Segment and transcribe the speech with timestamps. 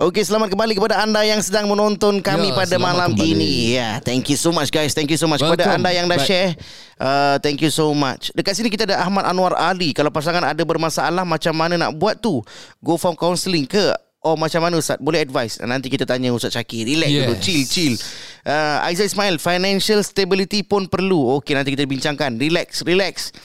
[0.00, 3.36] Okey, selamat kembali kepada anda yang sedang menonton kami Ya, pada malam kembali.
[3.36, 3.76] ini.
[3.76, 4.96] Ya, yeah, thank you so much guys.
[4.96, 6.24] Thank you so much kepada anda yang dah back.
[6.24, 6.56] share.
[6.96, 8.32] Uh, thank you so much.
[8.32, 9.92] Dekat sini kita ada Ahmad Anwar Ali.
[9.92, 12.40] Kalau pasangan ada bermasalah macam mana nak buat tu?
[12.80, 13.92] Go for counselling ke?
[14.24, 14.96] Oh macam mana Ustaz?
[14.96, 15.60] Boleh advice?
[15.60, 16.88] Nanti kita tanya Ustaz Syakir.
[16.88, 17.20] Relax Yes.
[17.20, 17.34] dulu.
[17.36, 17.94] Chill, chill.
[18.40, 21.36] Uh, Aizah Ismail, financial stability pun perlu.
[21.36, 22.40] Okey, nanti kita bincangkan.
[22.40, 23.36] Relax, relax.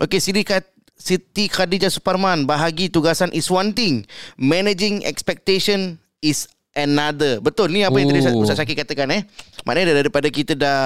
[0.00, 0.64] Okey, Siti Kat
[0.98, 4.02] Siti Khadijah Suparman bahagi tugasan is one thing
[4.36, 6.44] managing expectation is
[6.74, 8.42] another betul ni apa yang tadi Ustaz- Oh.
[8.42, 9.22] Ustaz Syakir katakan eh
[9.62, 10.80] maknanya daripada kita dah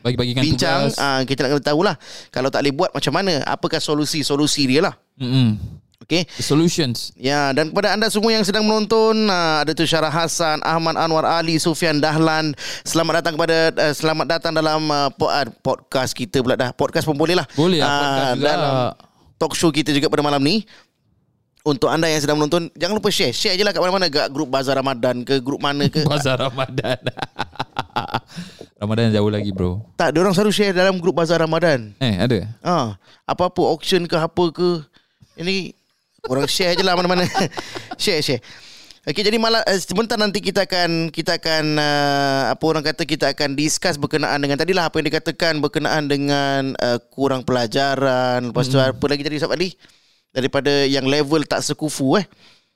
[0.00, 0.98] Bagi-bagikan bincang tugas.
[0.98, 1.94] uh, kita nak kena tahulah
[2.28, 5.58] kalau tak boleh buat macam mana apakah solusi-solusi dia lah Mm-mm.
[6.04, 7.10] Okey The solutions.
[7.14, 11.24] Ya dan kepada anda semua yang sedang menonton uh, ada tu Syarah Hassan, Ahmad Anwar
[11.24, 12.52] Ali, Sufian Dahlan.
[12.82, 16.70] Selamat datang kepada uh, selamat datang dalam uh, po- uh, podcast kita pula dah.
[16.70, 17.46] Podcast pun boleh lah.
[17.52, 18.44] Boleh lah, Ah, juga.
[18.46, 18.72] dalam
[19.34, 20.62] talk show kita juga pada malam ni.
[21.64, 24.52] Untuk anda yang sedang menonton Jangan lupa share Share je lah kat mana-mana Kat grup
[24.52, 27.00] Bazar Ramadan ke Grup mana ke Bazar Ramadan.
[28.76, 29.80] Ramadan jauh lagi bro.
[29.96, 32.36] Tak, dia orang selalu share dalam grup Bazar Ramadan Eh, ada?
[32.60, 34.84] ha, Apa-apa auction ke apa ke
[35.34, 35.72] Ini
[36.30, 37.28] Orang share je lah mana-mana
[38.02, 38.40] Share share
[39.04, 43.36] Okey jadi malam uh, sebentar nanti kita akan kita akan uh, apa orang kata kita
[43.36, 48.80] akan discuss berkenaan dengan tadilah apa yang dikatakan berkenaan dengan uh, kurang pelajaran lepas tu
[48.80, 49.76] apa lagi tadi Ustaz Ali
[50.32, 52.24] daripada yang level tak sekufu eh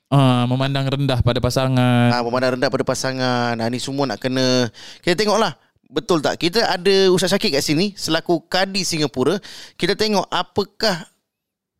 [0.09, 2.09] Ah, memandang rendah pada pasangan.
[2.09, 3.53] Ah, memandang rendah pada pasangan.
[3.53, 4.65] Ah, ni semua nak kena
[5.05, 5.53] kita tengoklah.
[5.85, 6.41] Betul tak?
[6.41, 9.37] Kita ada Ustaz Syakir kat sini selaku kadi Singapura.
[9.77, 11.05] Kita tengok apakah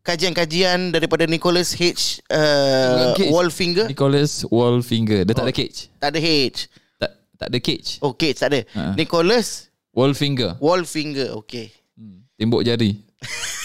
[0.09, 3.13] kajian-kajian daripada Nicholas H uh.
[3.29, 3.85] Wallfinger.
[3.85, 5.21] Nicholas Wallfinger.
[5.21, 5.47] Dia tak Oh.
[5.47, 5.79] ada cage.
[6.01, 6.65] Tak ada H.
[6.97, 7.89] Tak tak ada cage.
[8.01, 8.59] Oh, Cage tak ada.
[8.73, 8.97] Ha.
[8.97, 10.57] Nicholas Wallfinger.
[10.57, 11.37] Wallfinger.
[11.45, 11.69] Okay.
[11.93, 12.25] Hmm.
[12.35, 12.97] Tembok jari.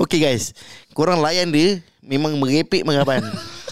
[0.00, 0.56] Okay guys.
[0.96, 3.20] Korang layan dia memang merepek mengaban.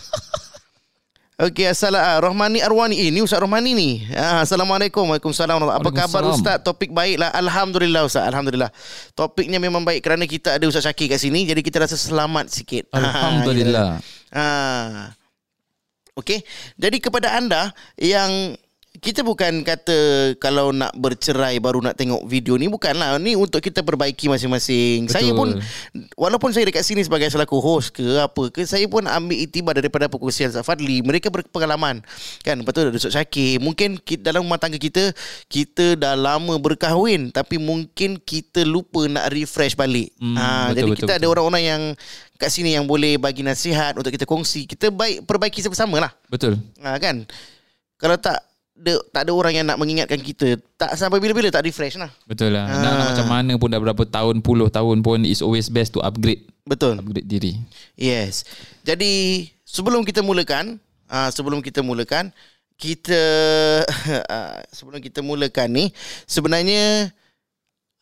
[1.43, 2.23] Okey, Assalamualaikum.
[2.23, 2.95] Rohmani Arwani.
[3.03, 4.07] Eh, ni Ustaz Rohmani ni.
[4.15, 5.03] Ah, Assalamualaikum.
[5.11, 5.59] Waalaikumsalam.
[5.59, 6.31] Apa khabar.
[6.31, 6.63] Ustaz?
[6.63, 7.35] Topik baiklah.
[7.35, 8.31] Alhamdulillah Ustaz.
[8.31, 8.71] Alhamdulillah.
[9.19, 11.43] Topiknya memang baik kerana kita ada Ustaz Syakir kat sini.
[11.43, 12.87] Jadi kita rasa selamat sikit.
[12.95, 13.99] Alhamdulillah.
[14.31, 15.11] Ah.
[16.15, 16.47] Okey.
[16.79, 18.55] Jadi kepada anda yang
[19.03, 23.83] kita bukan kata kalau nak bercerai baru nak tengok video ni bukanlah ni untuk kita
[23.83, 25.11] perbaiki masing-masing.
[25.11, 25.15] Betul.
[25.19, 25.49] Saya pun
[26.15, 30.07] walaupun saya dekat sini sebagai selaku host ke apa ke saya pun ambil itibar daripada
[30.07, 31.03] perkongsian Ustaz Fadli.
[31.03, 31.99] Mereka berpengalaman.
[32.47, 33.59] Kan betul ada Ustaz Syakir.
[33.59, 35.11] Mungkin kita, dalam rumah tangga kita
[35.51, 40.15] kita dah lama berkahwin tapi mungkin kita lupa nak refresh balik.
[40.23, 41.33] Hmm, Ah, betul, jadi betul, kita ada betul.
[41.35, 41.83] orang-orang yang
[42.39, 44.63] kat sini yang boleh bagi nasihat untuk kita kongsi.
[44.71, 46.15] Kita baik perbaiki sama-sama lah.
[46.31, 46.55] Betul.
[46.87, 47.27] Ha, kan?
[47.99, 48.52] Kalau tak
[48.83, 52.11] ada, tak ada orang yang nak mengingatkan kita, tak sampai bila-bila tak refresh lah.
[52.27, 52.67] Betul lah.
[52.67, 52.83] Ah.
[52.83, 56.03] Nak, nak macam mana pun dah berapa tahun, puluh tahun pun it's always best to
[56.03, 56.43] upgrade.
[56.67, 56.99] Betul.
[56.99, 57.63] Upgrade diri.
[57.95, 58.43] Yes.
[58.83, 62.35] Jadi sebelum kita mulakan, uh, sebelum kita mulakan,
[62.75, 63.21] kita
[64.27, 65.85] uh, sebelum kita mulakan ni
[66.27, 67.15] sebenarnya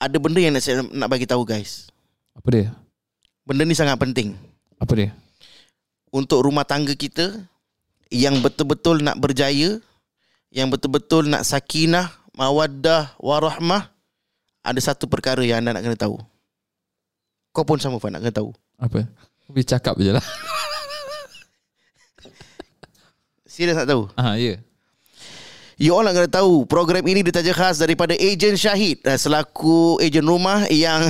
[0.01, 1.93] ada benda yang nak saya nak bagi tahu guys.
[2.33, 2.67] Apa dia?
[3.45, 4.39] Benda ni sangat penting
[4.79, 5.11] Apa dia?
[6.11, 7.39] untuk rumah tangga kita
[8.11, 9.79] yang betul-betul nak berjaya,
[10.51, 13.95] yang betul-betul nak sakinah, mawaddah, warahmah,
[14.67, 16.19] ada satu perkara yang anda nak kena tahu.
[17.51, 18.51] Kau pun sama Fan nak kena tahu.
[18.79, 19.07] Apa?
[19.51, 20.27] Boleh cakap je lah.
[23.47, 24.07] Serius nak tahu?
[24.15, 24.55] Ah, ya.
[24.55, 24.59] Yeah.
[25.81, 30.29] You all nak kena tahu Program ini ditaja khas daripada Ejen Syahid eh, Selaku ejen
[30.29, 31.09] rumah yang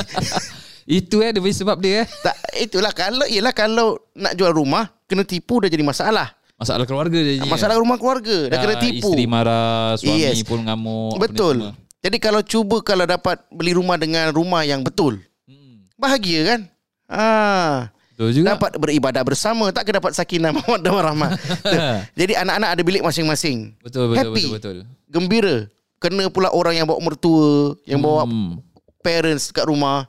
[0.86, 2.06] Itu eh dia bagi sebab dia eh.
[2.22, 7.16] tak, Itulah kalau Yelah kalau nak jual rumah Kena tipu dah jadi masalah Masalah keluarga
[7.16, 7.40] je.
[7.42, 10.44] Masalah rumah keluarga Dah kena tipu Isteri marah, suami Yes.
[10.44, 11.16] pun ngamuk.
[11.16, 11.72] Betul.
[11.98, 15.16] Jadi kalau cuba Kalau dapat beli rumah dengan rumah yang betul
[15.48, 15.88] Hmm.
[15.96, 16.60] Bahagia kan
[17.08, 18.54] Ah, Betul juga.
[18.54, 21.30] Dapat beribadah bersama Tak ke dapat sakinah Mawaddah warahmah
[22.20, 24.44] Jadi anak-anak ada bilik masing-masing betul, betul, Happy.
[24.46, 24.76] betul, betul.
[25.08, 25.56] Gembira
[25.96, 28.60] Kena pula orang yang bawa mertua Yang bawa Hmm.
[29.00, 30.04] parents kat rumah.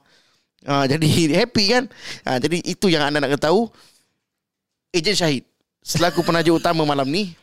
[0.61, 1.07] Ha, jadi
[1.41, 1.83] happy kan?
[2.21, 3.71] Ha, jadi itu yang anda nak tahu.
[4.91, 5.47] Ejen Syahid
[5.81, 7.33] selaku penaja utama malam ni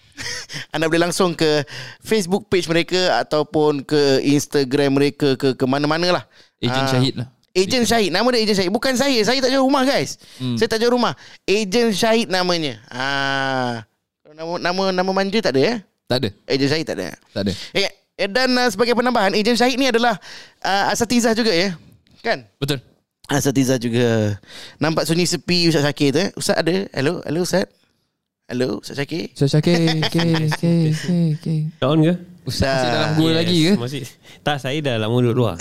[0.75, 1.62] anda boleh langsung ke
[2.02, 6.25] Facebook page mereka ataupun ke Instagram mereka ke ke mana-mana lah.
[6.58, 7.29] Ejen Ah, Syahid lah.
[7.55, 8.11] Ejen Syahid.
[8.11, 8.73] Nama dia Ejen Syahid.
[8.75, 9.14] Bukan saya.
[9.23, 10.19] Saya tak jual rumah guys.
[10.43, 10.58] Hmm.
[10.58, 11.14] Saya tak jual rumah.
[11.46, 12.82] Ejen Syahid namanya.
[12.90, 13.87] Ah,
[14.26, 15.75] Nama nama nama manja tak ada ya
[16.11, 16.29] Tak ada.
[16.50, 17.14] Ejen Syahid tak ada.
[17.31, 17.52] Tak ada.
[17.75, 17.91] Eh,
[18.26, 20.19] dan uh, sebagai penambahan Ejen Syahid ni adalah
[20.67, 21.79] uh, Asatizah juga ya?
[22.26, 22.43] Kan?
[22.58, 22.82] Betul.
[23.31, 24.34] Asatizah juga.
[24.82, 26.31] Nampak sunyi sepi Ustaz Syakir tu eh?
[26.34, 26.91] Ustaz ada?
[26.91, 27.23] Hello?
[27.23, 27.70] Hello Ustaz
[28.49, 29.77] Hello Ustaz Syakir So Syakir,
[30.09, 31.59] okay, okay, okay, okay.
[31.77, 32.17] Dah on ke?
[32.49, 33.73] Ustaz masih dalam gua lagi ke?
[33.77, 34.03] Masih.
[34.41, 35.61] Tak, saya dah lama duduk luar.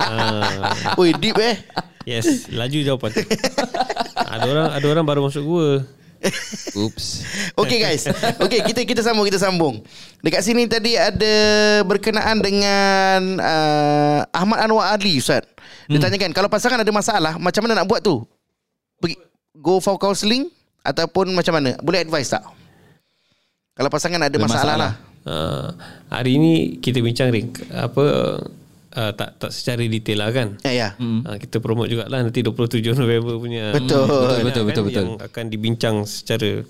[0.00, 1.60] Ah, Oi deep eh
[2.08, 3.12] yes, laju jawapan.
[4.16, 5.84] ada orang ada orang baru masuk gua.
[6.72, 7.06] Oops.
[7.58, 8.06] Okay guys
[8.38, 9.82] Okay kita kita sambung Kita sambung
[10.22, 11.34] Dekat sini tadi ada
[11.82, 15.42] Berkenaan dengan uh, Ahmad Anwar Ali Ustaz
[15.90, 16.06] Dia Hmm.
[16.06, 18.22] tanyakan Kalau pasangan ada masalah Macam mana nak buat tu
[19.02, 19.18] Pergi,
[19.58, 20.46] Go for counselling
[20.82, 22.42] Ataupun macam mana Boleh advice tak
[23.72, 24.78] Kalau pasangan ada masalah, masalah.
[24.78, 25.70] lah Uh,
[26.10, 26.52] hari ni
[26.82, 28.02] kita bincang Ring apa
[28.90, 30.58] uh, tak tak secara detail lah kan.
[30.66, 31.22] Ya ya Hmm.
[31.22, 34.02] Uh, kita promote jugalah nanti 27 November punya Betul.
[34.02, 34.98] Kan, Betul, betul, betul.
[34.98, 36.66] yang akan dibincang secara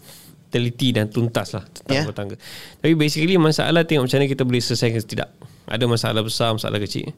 [0.52, 2.04] teliti dan tuntas lah tentang Ya.
[2.04, 2.12] yeah.
[2.12, 2.36] tangga.
[2.76, 5.32] Tapi basically masalah tengok macam mana kita boleh selesaikan tidak.
[5.64, 7.08] Ada masalah besar, masalah kecil.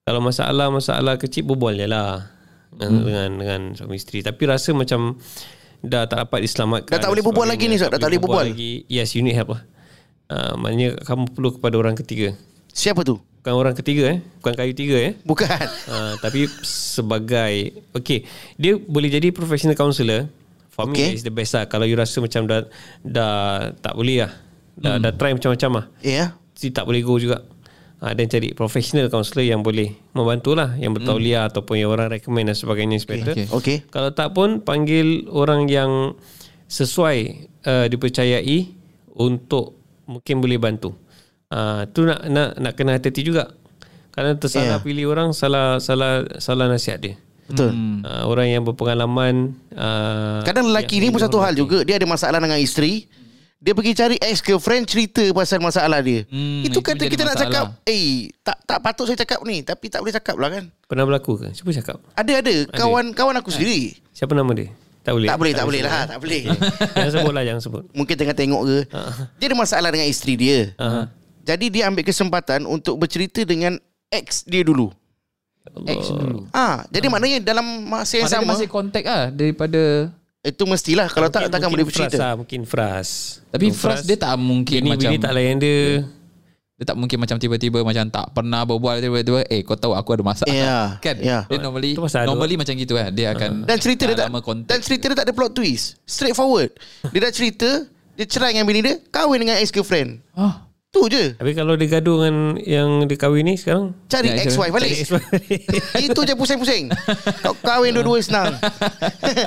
[0.00, 2.24] Kalau masalah-masalah kecil berbual je lah
[2.70, 3.04] dengan, Hmm.
[3.04, 4.24] dengan dengan suami isteri.
[4.24, 5.20] Tapi rasa macam
[5.84, 6.92] dah tak dapat diselamatkan.
[6.92, 7.92] Dah tak boleh berbual lagi ni, Ustaz?
[7.92, 8.44] Dah tak boleh berbual?
[8.50, 8.88] lagi.
[8.88, 9.62] Yes, you need help lah.
[10.24, 12.32] Uh, maknanya kamu perlu kepada orang ketiga.
[12.74, 14.18] Siapa tu Bukan orang ketiga eh.
[14.42, 15.12] Bukan kayu tiga eh.
[15.22, 15.46] Bukan
[15.86, 18.26] Uh, tapi sebagai Okay
[18.58, 20.26] Dia boleh jadi professional counselor
[20.74, 21.14] For me Okay.
[21.14, 22.66] that is the best lah Kalau you rasa macam dah
[23.06, 24.32] Dah tak boleh lah
[24.74, 27.46] Dah, dah try macam-macam lah Ya Still tak boleh go juga
[28.04, 32.52] uh, Dan cari professional counselor Yang boleh Membantu lah Yang bertauliah Ataupun yang orang recommend
[32.52, 33.48] Dan sebagainya Inspector Okay.
[33.48, 36.12] Okay Kalau tak pun Panggil orang yang
[36.68, 38.68] Sesuai uh, Dipercayai
[39.16, 40.92] Untuk Mungkin boleh bantu.
[41.48, 43.56] Uh, Tu nak, nak nak kena hati-hati juga.
[44.12, 44.84] Kerana tersalah Yeah.
[44.84, 47.14] pilih orang Salah salah salah nasihat dia.
[47.48, 47.72] Betul.
[48.04, 51.84] Uh, Orang yang berpengalaman uh, Kadang lelaki ni pun satu hal juga.
[51.84, 53.08] Dia ada masalah dengan isteri
[53.64, 56.28] Dia pergi cari ex-girlfriend Cerita pasal masalah dia.
[56.28, 57.48] Hmm, Itu itu kata kita nak masalah.
[57.48, 60.64] cakap Eh tak tak patut saya cakap ni Tapi tak boleh cakap lah kan.
[60.84, 61.48] Pernah berlaku ke?
[61.56, 61.96] Cuba cakap?
[62.12, 62.54] Ada ada.
[62.76, 63.96] Kawan kawan aku sendiri.
[64.12, 64.68] Siapa nama dia?
[65.00, 65.28] Tak boleh?
[65.32, 65.92] Tak boleh tak boleh lah.
[66.04, 66.42] Tak boleh.
[66.92, 67.82] Jangan sebut lah Jangan sebut.
[67.96, 68.78] Mungkin tengah tengok ke.
[69.40, 70.58] Dia ada masalah dengan isteri dia.
[70.76, 71.08] Uh,
[71.48, 73.80] Jadi dia ambil kesempatan Untuk bercerita dengan
[74.12, 74.92] Ex dia dulu.
[75.88, 76.44] Ex dulu.
[76.52, 80.12] Ah, Jadi maknanya dalam masa yang Mana dia sama masih contact ah daripada
[80.44, 81.08] Itu mestilah.
[81.08, 82.16] Kalau tak takkan boleh Mungkin bercerita.
[82.16, 83.08] Fras lah, Mungkin Fras.
[83.48, 86.04] Tapi Fras dia tak mungkin Bini, macam bini tak layan dia.
[86.74, 90.22] Dia tak mungkin macam tiba-tiba macam tak pernah berbual tiba-tiba eh kau tahu aku ada
[90.26, 90.52] masalah.
[90.52, 91.16] Ya, kan?
[91.22, 91.48] ya.
[91.48, 93.08] dia normally ada- normally macam gitu kan?
[93.14, 95.96] Dia akan Dan cerita dia tak contact Dan cerita dia tak ada plot twist.
[96.04, 96.74] Straight forward
[97.14, 97.88] Dia dah cerita
[98.18, 100.18] Dia cerai dengan bini dia Kahwin dengan ex-girlfriend.
[100.34, 101.24] Ah Tu je.
[101.34, 103.90] Tapi kalau dia gaduh dengan Yang dia kahwin ni sekarang?
[104.06, 104.94] Cari Ya, ex-wife balik.
[105.98, 106.94] Itu je pusing-pusing.
[107.42, 108.54] Kau kahwin dua-dua senang.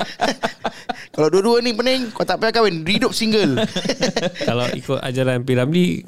[1.16, 2.84] Kalau dua-dua ni pening Kau tak payah kahwin.
[2.84, 3.64] Hidup single.
[4.48, 5.56] Kalau ikut ajaran P.
[5.56, 5.88] Ramli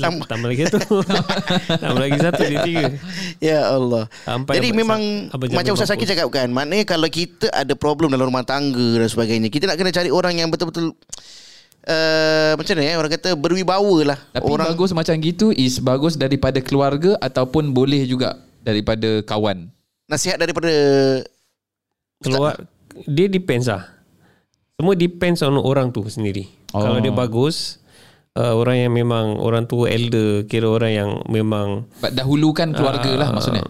[0.00, 0.24] Sama.
[0.24, 1.04] Tambah lagi satu.
[1.76, 2.86] Tambah lagi satu Dia tiga.
[3.42, 4.06] Ya Allah.
[4.22, 6.08] Sampai Jadi memang Macam Ustaz mampus.
[6.08, 9.90] cakap kan Maknanya kalau kita ada problem Dalam rumah tangga dan sebagainya Kita nak kena
[9.90, 10.94] cari orang yang betul-betul
[11.84, 12.96] uh, Macam mana eh?
[12.96, 18.04] Orang kata berwibawa lah tapi orang, bagus macam gitu is bagus daripada keluarga ataupun boleh
[18.04, 19.70] juga daripada kawan.
[20.04, 20.68] Nasihat daripada
[22.20, 22.60] Keluar
[23.06, 23.88] Dia depends lah.
[24.76, 26.48] Semua depends on orang tu sendiri.
[26.74, 26.82] Oh.
[26.82, 27.78] Kalau dia bagus
[28.34, 33.28] uh, Orang yang memang Orang tua elder Kira orang yang memang But dahulukan keluarga lah
[33.30, 33.64] maksudnya.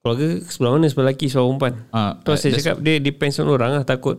[0.00, 0.86] Keluarga sebelah mana?
[0.88, 3.84] Sebelah lelaki Sebelah perempuan Ah, Tu saya that's- cakap Dia depends on orang lah.
[3.84, 4.16] Takut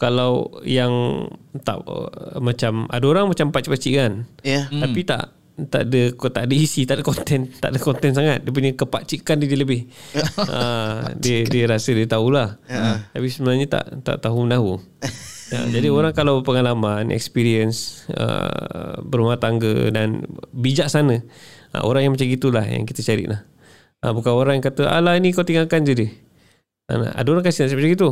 [0.00, 1.28] Kalau yang
[1.60, 4.12] Tak uh, Macam Ada orang macam pakcik-pakcik kan?
[4.40, 4.64] Ya.
[4.72, 4.80] Hmm.
[4.80, 5.36] Tapi tak
[5.68, 8.40] tak ada kau tak ada isi tak ada konten tak ada konten sangat.
[8.40, 9.90] Dia punya kepakcikan dia, dia lebih.
[10.16, 12.56] Ha, dia dia rasa dia tahulah.
[12.64, 13.04] Ya.
[13.12, 14.80] tapi sebenarnya tak tak tahu menahu
[15.52, 21.20] ya, jadi orang kalau pengalaman experience uh, berumah tangga dan bijaksana
[21.76, 23.44] uh, orang yang macam gitulah yang kita cari lah.
[24.00, 26.08] Uh, bukan orang yang kata alah ni kau tinggalkan je dia
[26.88, 28.08] uh, ada orang kasih nasihat macam gitu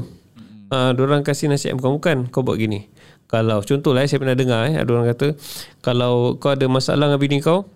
[0.73, 2.89] uh, ada orang kasih nasihat bukan-bukan kau buat gini.
[3.29, 5.37] Kalau contohlah eh, saya pernah dengar eh, ada orang kata
[5.85, 7.69] kalau kau ada masalah dengan bini kau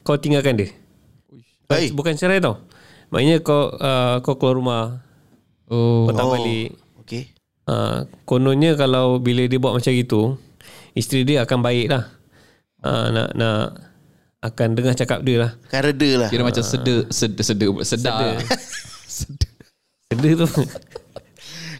[0.00, 0.68] kau tinggalkan dia.
[1.66, 1.92] Baik.
[1.98, 2.62] bukan cerai tau.
[3.10, 4.82] Maknanya kau uh, kau keluar rumah.
[5.66, 6.06] Oh.
[6.08, 6.32] Kau tak Oh.
[6.38, 6.70] balik.
[7.04, 7.36] Okay
[7.66, 10.38] uh, kononnya kalau bila dia buat macam itu
[10.96, 12.04] isteri dia akan baik lah.
[12.80, 13.60] Uh, nak nak
[14.40, 15.50] akan dengar cakap dia lah.
[15.68, 16.28] Kan reda lah.
[16.30, 18.34] Kira macam sedar sedar sedar sedar.
[19.06, 19.52] Sedar
[20.06, 20.46] sedar tu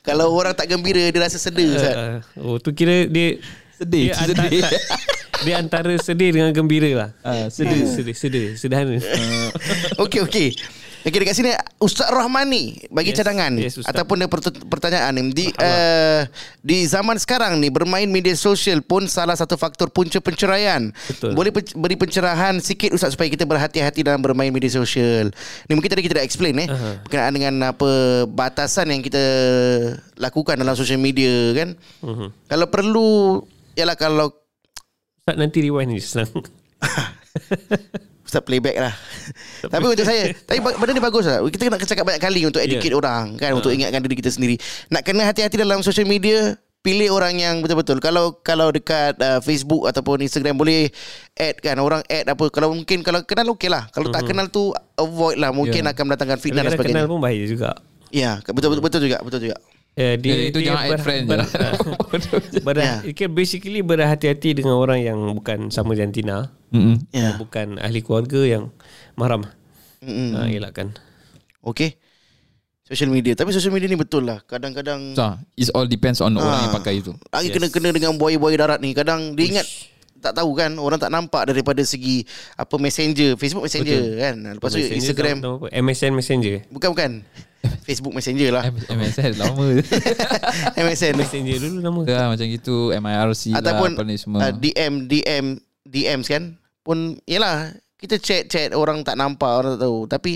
[0.07, 1.95] Kalau orang tak gembira Dia rasa sedar Ustaz.
[1.95, 3.43] uh, oh tu kira dia
[3.77, 4.63] sedih dia antara, sedih
[5.45, 7.11] dia antara sedih dengan gembira lah.
[7.21, 7.85] Ah, sedih.
[7.85, 8.97] Sedih sedih sederhana.
[10.07, 10.49] Okey okey.
[11.07, 13.95] Okey dekat sini Ustaz Rahman ni bagi Yes, cadangan yes, Ustaz.
[13.95, 16.27] ataupun pert- pertanyaan ni di uh,
[16.61, 20.91] di zaman sekarang ni bermain media sosial pun salah satu faktor punca penceraian.
[21.07, 21.31] Betul.
[21.33, 25.31] Boleh pen- beri pencerahan sikit Ustaz supaya kita berhati-hati dalam bermain media sosial.
[25.65, 26.99] Ni mungkin tadi kita dah explain eh Aha.
[27.07, 27.91] berkenaan dengan apa
[28.27, 29.23] batasan yang kita
[30.19, 31.79] lakukan dalam social media kan.
[32.03, 32.51] Mhm.
[32.51, 33.09] Kalau perlu
[33.79, 34.35] ialah kalau
[35.23, 36.35] Ustaz nanti rewind ni senang
[38.37, 38.93] start playback lah.
[39.73, 41.41] Tapi untuk saya, tapi benda ni bagus lah.
[41.43, 43.01] Kita nak cakap banyak kali untuk educate Yeah.
[43.01, 44.61] orang kan, untuk ingatkan diri kita sendiri.
[44.89, 47.99] Nak kena hati-hati dalam social media, pilih orang yang betul-betul.
[47.99, 50.93] Kalau kalau dekat uh, Facebook ataupun Instagram boleh
[51.35, 52.47] add kan orang add apa.
[52.47, 53.89] Kalau mungkin kalau kenal okey lah.
[53.91, 55.51] Kalau tak kenal tu avoid lah.
[55.51, 55.91] Mungkin Yeah.
[55.91, 57.11] akan mendatangkan fitnah dan Kadang-kadang kenal sebagainya.
[57.11, 57.71] pun bahaya juga.
[58.15, 59.57] Ya, betul betul betul juga, betul juga.
[59.97, 61.49] Eh, dia, itu dia jangan add friend je lah.
[62.61, 63.01] ber, Ya.
[63.01, 63.31] yeah.
[63.33, 66.53] Basically berhati-hati dengan orang yang bukan sama jantina.
[66.69, 67.01] Mm-mm.
[67.11, 67.33] Ya.
[67.35, 68.69] Bukan ahli keluarga yang
[69.15, 69.49] mahram.
[69.99, 70.37] Mm-mm.
[70.37, 70.93] Ha, elakkan.
[71.65, 71.97] Okey.
[72.85, 73.33] Social media.
[73.33, 74.45] Tapi social media ni betul lah.
[74.45, 75.25] Kadang-kadang So,
[75.55, 76.63] it all depends on orang Ah.
[76.63, 77.17] yang pakai itu.
[77.27, 79.67] Lagi kena-kena dengan buaya-buaya darat ni Kadang dia ingat
[80.17, 82.23] Tak tahu kan Orang tak nampak daripada segi
[82.55, 84.17] Apa messenger Facebook messenger Betul.
[84.19, 85.67] kan Lepas tu Messenger Instagram tahu- tahu apa?
[85.75, 86.55] MSN Messenger.
[86.69, 87.11] Bukan-bukan
[87.87, 89.83] Facebook messenger lah MSN lama je.
[90.75, 92.01] MSN Messenger dulu nama.
[92.03, 94.39] Dah macam gitu MIRC Ataupun lah semua.
[94.43, 95.47] uh, DM DM
[95.83, 100.33] DMs kan Pun Yelah Kita chat-chat Orang tak nampak Orang tak tahu Tapi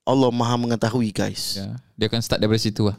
[0.00, 1.76] Allah maha mengetahui guys ya.
[1.94, 2.96] Dia akan start daripada situ lah.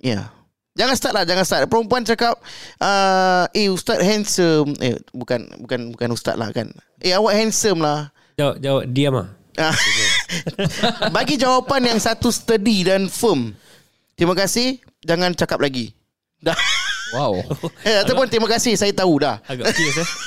[0.00, 0.32] Ya.
[0.72, 1.66] Jangan start lah, jangan start.
[1.68, 2.38] Perempuan cakap,
[2.80, 4.72] uh, eh ustaz handsome.
[4.80, 6.70] Eh bukan bukan bukan ustaz lah kan.
[7.02, 8.08] Eh awak handsome lah.
[8.38, 9.28] Jawab, jawab diam ah.
[11.16, 13.54] Bagi jawapan yang satu steady dan firm.
[14.14, 15.96] Terima kasih, jangan cakap lagi.
[16.40, 16.56] Dah.
[17.16, 17.42] Wow.
[17.88, 19.40] Eh, ataupun terima kasih, saya tahu dah.
[19.48, 20.08] Agak fierce eh.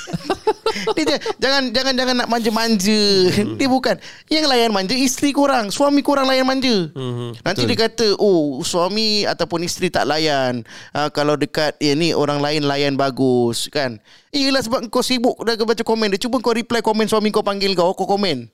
[0.98, 3.02] Dia, jangan jangan jangan nak manja-manja.
[3.30, 3.94] Dia bukan.
[4.26, 6.90] Yang layan manja isteri korang, suami korang layan manja.
[6.92, 7.40] Mhm.
[7.46, 12.42] Nanti dia kata Oh suami ataupun isteri tak layan uh, Kalau dekat eh, ni orang
[12.42, 14.02] lain layan bagus kan
[14.34, 17.72] Yelah sebab kau sibuk dah baca komen dia Cuba kau reply komen suami kau panggil
[17.78, 18.50] kau Kau komen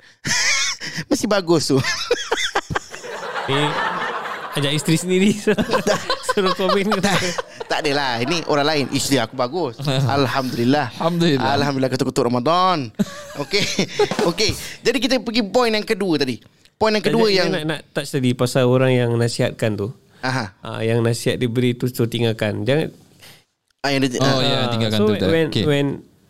[1.06, 1.78] Mesti bagus tu
[3.46, 3.68] Eh,
[4.54, 5.30] ajak isteri sendiri
[6.30, 7.14] suruh komen kata.
[7.66, 9.78] Tak adalah Ini orang lain Isteri aku bagus
[10.18, 11.54] Alhamdulillah Alhamdulillah.
[11.54, 12.90] Alhamdulillah ketuk-ketuk Ramadan
[13.36, 13.62] Okey
[14.30, 14.50] Okey
[14.82, 16.42] Jadi kita pergi point yang kedua tadi
[16.74, 19.92] Point yang kedua dia yang nak, nak touch tadi pasal orang yang nasihatkan tu.
[20.20, 20.56] Aha.
[20.58, 22.64] Ah, yang nasihat diberi tu tu tinggalkan.
[22.64, 22.88] Jangan
[23.80, 25.28] Ah, yang dia, Oh ah, ya, Ah, tinggalkan so tu.
[25.28, 25.64] when Okay.
[25.68, 25.86] when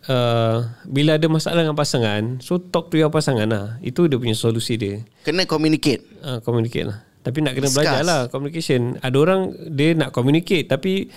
[0.07, 3.67] uh, bila ada masalah dengan pasangan, so talk to your pasangan lah.
[3.85, 5.03] Itu dia punya solusi dia.
[5.27, 7.01] Kena communicate Uh, communicate lah.
[7.21, 7.81] Tapi nak kena Discuss.
[7.85, 9.01] belajar lah communication.
[9.01, 9.41] Ada orang
[9.73, 11.09] dia nak communicate tapi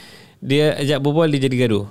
[0.44, 1.88] dia ajak berbual dia jadi gaduh.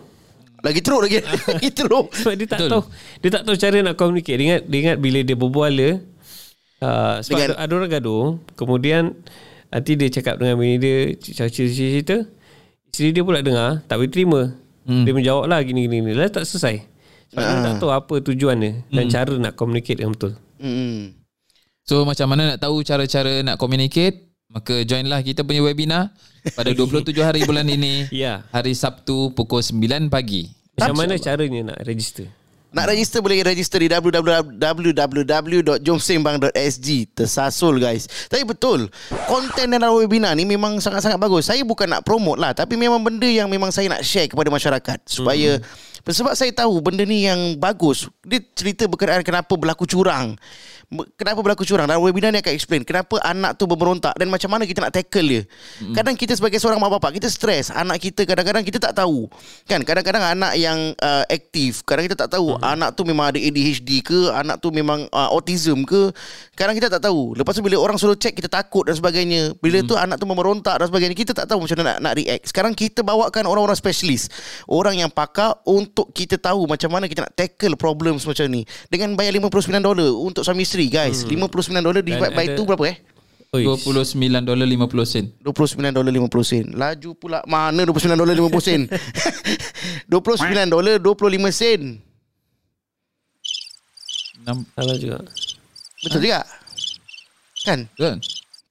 [0.63, 2.71] Lagi teruk lagi Lagi teruk Sebab dia tak Betul.
[2.71, 2.83] tahu
[3.19, 4.37] dia tak tahu cara nak communicate.
[4.41, 5.93] Dia ingat dia ingat bila dia berbual dia
[6.83, 8.25] uh, sebab Dengan- ada, ada orang gaduh,
[8.57, 9.03] kemudian
[9.73, 12.29] nanti dia cakap dengan bini dia cerita-cerita,
[12.93, 14.41] isteri dia pula dengar, tak boleh terima.
[14.83, 15.05] Hmm.
[15.07, 16.11] Dia menjawab lah gini gini gini.
[16.15, 16.83] Dah tak selesai.
[17.33, 20.33] Sebab dia tak tahu apa tujuan dia dan cara nak communicate dengan betul.
[20.61, 21.17] hmm.
[21.83, 24.31] So macam mana nak tahu cara-cara nak communicate?
[24.53, 26.12] Maka joinlah kita punya webinar
[26.53, 28.05] pada 27 hari bulan ini.
[28.12, 28.45] Ya.
[28.53, 30.53] Hari Sabtu pukul 9 pagi.
[30.77, 32.29] Macam mana caranya nak register?
[32.73, 38.09] Nak register boleh register di www.jomsembang.sg Tersasul guys.
[38.33, 38.88] Tapi betul
[39.29, 41.52] Konten dalam webinar ni memang sangat-sangat bagus.
[41.52, 45.05] Saya bukan nak promote lah Tapi memang benda yang memang saya nak share kepada masyarakat
[45.05, 45.61] Supaya
[46.00, 50.41] Sebab saya tahu benda ni yang bagus Dia cerita berkenaan kenapa berlaku curang
[50.93, 51.89] Kenapa berlaku curang?
[51.89, 55.25] Dalam webinar ni akan explain Kenapa anak tu berberontak Dan macam mana kita nak tackle
[55.25, 55.43] dia.
[55.97, 59.25] Kadang kita sebagai seorang mak bapak Kita stres Anak kita kadang-kadang kita tak tahu.
[59.65, 59.81] Kan?
[59.89, 64.29] Kadang-kadang anak yang uh, aktif Kadang kita tak tahu Anak tu memang ada ADHD ke
[64.37, 66.13] Anak tu memang uh, autism ke
[66.53, 67.41] Kadang kita tak tahu.
[67.41, 69.57] Lepas tu bila orang suruh check Kita takut dan sebagainya.
[69.65, 72.45] Bila tu anak tu memberontak dan sebagainya Kita tak tahu macam mana nak, nak react.
[72.53, 74.29] Sekarang kita bawakan orang-orang specialist.
[74.69, 78.69] Orang yang pakar Untuk kita tahu Macam mana kita nak tackle problem macam ni.
[78.93, 79.81] Dengan bayar $59
[80.21, 81.39] Untuk suami isteri guys hmm.
[81.47, 82.97] $59 divide by ada- 2 berapa eh?
[83.53, 85.29] Oi, $29 50 sen.
[85.45, 86.65] $29 50 sen.
[86.73, 88.89] Laju pula mana $29 50 sen?
[90.09, 92.01] $29 25 sen.
[94.41, 95.21] Enam- salah juga.
[96.01, 96.41] Betul juga?
[97.62, 97.87] Kan?
[98.01, 98.19] Kan?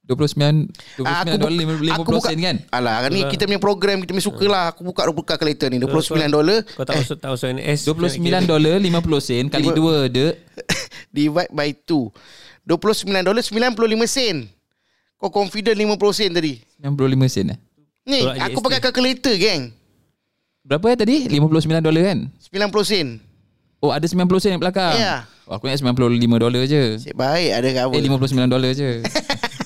[0.02, 0.66] 29
[0.98, 2.56] 29 Ah, dolar 50 buka, sen kan?
[2.74, 4.74] Alah, ni kita punya program kita punya suka lah.
[4.74, 7.86] Aku buka buka calculator ni 29 dolar Kau tak masuk tak masuk NS.
[7.86, 10.26] 29 dolar 50 sen kali Lima- 2 dia
[11.12, 12.08] divide by 2.
[12.64, 14.36] 29 dolar 95 sen.
[15.20, 16.58] Kau confident 50 sen tadi.
[16.82, 17.58] 95 sen eh.
[18.02, 18.66] Ni Tolak aku GST.
[18.66, 19.62] pakai calculator geng.
[20.66, 21.16] Berapa eh tadi?
[21.30, 22.18] 59 dolar kan?
[22.50, 23.06] 90 sen.
[23.78, 24.94] Oh ada 90 sen kat belakang.
[24.98, 25.26] Ya.
[25.46, 26.98] Oh, aku ingat 95 dolar je.
[27.02, 27.94] Cik baik ada cover.
[27.98, 28.90] Eh 59 dolar je.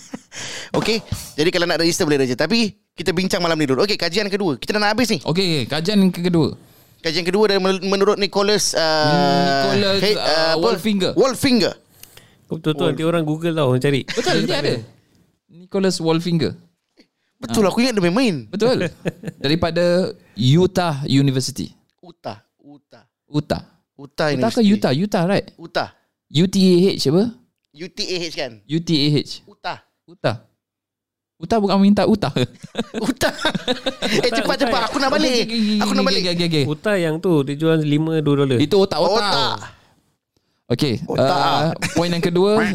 [0.81, 0.99] Okey.
[1.37, 2.45] Jadi kalau nak register boleh register.
[2.45, 3.85] Tapi kita bincang malam ni dulu.
[3.85, 4.61] Okey, kajian kedua.
[4.61, 5.21] Kita dah nak habis ni.
[5.25, 6.57] Okey, kajian ke kedua.
[7.07, 10.59] Kajian kedua dari menurut Nicholas uh, Nicholas, Hey- uh?
[10.59, 11.15] Wolfinger.
[11.15, 11.79] Wolfinger.
[12.51, 14.03] Kau betul-betul nanti orang Google tau orang cari.
[14.03, 14.75] Betul dia ada.
[15.63, 16.59] Nicholas Wolfinger.
[17.39, 18.51] Betul aku ingat dia main-main.
[18.51, 18.91] Betul.
[19.45, 21.71] Daripada Utah University.
[22.03, 23.07] Utah, Utah.
[23.31, 23.63] Utah.
[23.95, 24.61] Utah Utah ke.
[24.67, 24.91] Utah?
[24.91, 25.47] Utah right?
[25.55, 25.95] Utah.
[26.27, 27.25] UTAH apa?
[27.71, 29.47] UTAH kan UTAH.
[29.47, 29.79] Utah
[30.11, 30.46] Utah.
[31.37, 32.49] Utah bukan minta utah ke?
[33.13, 33.35] Utah
[34.25, 35.45] Eh cepat cepat Aku nak balik
[35.85, 36.65] Aku nak balik Okay, okay, okay.
[36.65, 38.57] Otak yang tu dia jual 5 2 dolar.
[38.57, 39.21] Itu otak-otak.
[39.21, 39.57] Otak
[40.67, 40.99] Okay.
[41.07, 41.29] Otak.
[41.31, 42.75] Uh, point yang kedua.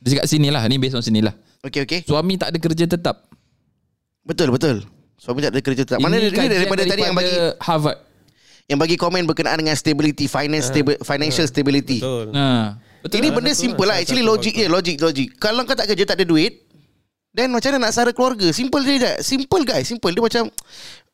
[0.00, 0.64] Dia kat sini lah.
[0.70, 1.34] Ni based on sini lah.
[1.60, 3.26] Okay okay Suami tak ada kerja tetap.
[4.22, 4.86] Betul betul
[5.18, 7.98] Suami tak ada kerja tetap Mana Ini ini kajian daripada tadi yang bagi Harvard.
[8.70, 12.26] Yang bagi komen berkenaan dengan stability Finance stabi- Financial stability Betul.
[12.38, 12.78] Ha.
[13.02, 13.16] Betul.
[13.18, 13.88] Ini lah, benda betul simple lah.
[13.90, 16.69] lah Salah Actually satu logik je Logik logik Kalau kau tak kerja tak ada duit
[17.30, 20.44] Then macam mana nak sara keluarga Simple je tak Simple guys Simple Dia macam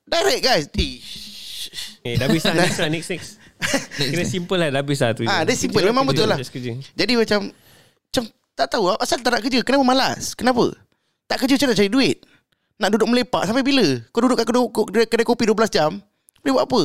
[0.06, 0.96] Direct guys Eh,
[2.06, 2.54] Eh, dah habis lah.
[2.62, 2.88] Next lah.
[2.88, 3.30] Next, next.
[3.98, 4.70] Kira simple lah.
[4.70, 5.26] Dah habis lah tu.
[5.26, 5.82] Ah, dia simple.
[5.82, 6.38] Kerja, Memang kerja, betul lah.
[6.38, 6.72] kerja.
[6.94, 8.22] Jadi macam Macam
[8.54, 10.70] Tak tahu ah, Asal tak nak kerja Kenapa malas Kenapa
[11.26, 12.16] Tak kerja macam nak cari duit
[12.78, 15.90] Nak duduk melepak Sampai bila Kau duduk kat kedai, kedai kopi 12 jam
[16.40, 16.82] Boleh buat apa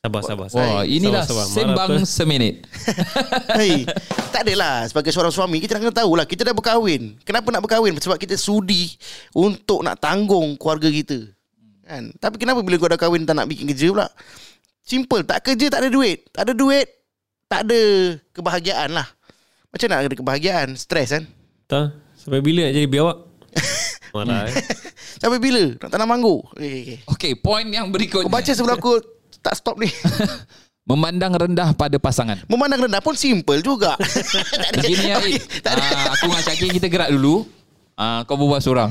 [0.00, 0.48] Sabar, sabar.
[0.56, 1.60] Wah, inilah Sabar, sabar.
[1.60, 2.64] sembang Marah seminit.
[3.60, 3.84] Hei,
[4.32, 7.20] tak adalah sebagai seorang suami kita nak kena tahu lah kita dah berkahwin.
[7.20, 7.92] Kenapa nak berkahwin?
[8.00, 8.96] Sebab kita sudi
[9.36, 11.28] untuk nak tanggung keluarga kita.
[11.84, 12.16] Kan?
[12.16, 14.08] Tapi kenapa bila kau dah kahwin tak nak bikin kerja pula?
[14.88, 16.32] Simple, tak kerja tak ada duit.
[16.32, 16.86] Tak ada duit,
[17.44, 17.80] tak ada
[18.32, 19.04] kebahagiaan lah.
[19.68, 20.80] Macam nak ada kebahagiaan?
[20.80, 21.28] Stres kan?
[21.68, 21.92] Tak.
[22.16, 23.16] Sampai bila nak jadi biawak?
[24.16, 24.56] Marah eh.
[25.20, 25.76] Sampai bila?
[25.76, 26.40] Nak tanam manggu?
[26.56, 26.98] Okay, okay.
[27.04, 28.24] Okay, point yang berikutnya.
[28.24, 29.88] Kau baca sebelum aku tak stop ni.
[30.90, 32.40] Memandang rendah pada pasangan.
[32.50, 33.94] Memandang rendah pun simple juga.
[34.00, 34.78] tak ada.
[34.80, 35.82] Begini ya, Okay, tak ada.
[35.86, 37.46] uh, aku dengan Syakir kita gerak dulu.
[37.94, 38.88] Uh, kau berbual seorang.